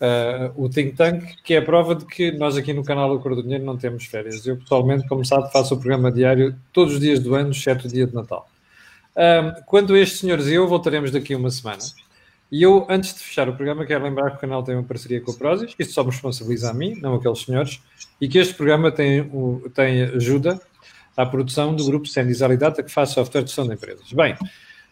[0.00, 3.20] a, o Think Tank, que é a prova de que nós aqui no canal do
[3.20, 4.46] Cor do Dinheiro não temos férias.
[4.46, 7.90] Eu, pessoalmente, como sabe, faço o programa diário todos os dias do ano, exceto o
[7.90, 8.48] dia de Natal.
[9.16, 11.82] Uh, quando estes senhores e eu voltaremos daqui uma semana.
[12.50, 15.20] E eu, antes de fechar o programa, quero lembrar que o canal tem uma parceria
[15.20, 17.80] com a Prozis, isto só me responsabiliza a mim, não aqueles senhores,
[18.18, 19.28] e que este programa tem,
[19.74, 20.58] tem ajuda
[21.18, 24.12] à produção do grupo Sendizal e Data, que faz software de gestão de empresas.
[24.12, 24.36] Bem,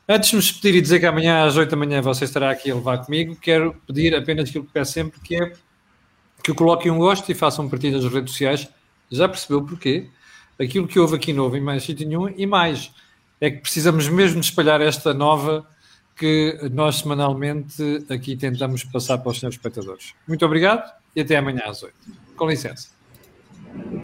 [0.09, 2.69] antes de me despedir e dizer que amanhã às 8 da manhã você estará aqui
[2.69, 5.53] a levar comigo, quero pedir apenas aquilo que peço sempre, que é
[6.43, 8.69] que coloquem um gosto e façam partilha nas redes sociais.
[9.09, 10.11] Já percebeu porquê?
[10.61, 12.91] Aquilo que houve aqui novo em mais sítio nenhum e mais
[13.41, 15.65] é que precisamos mesmo de espalhar esta nova
[16.17, 20.13] que nós semanalmente aqui tentamos passar para os senhores espectadores.
[20.27, 21.95] Muito obrigado e até amanhã às 8.
[22.37, 22.89] Com licença.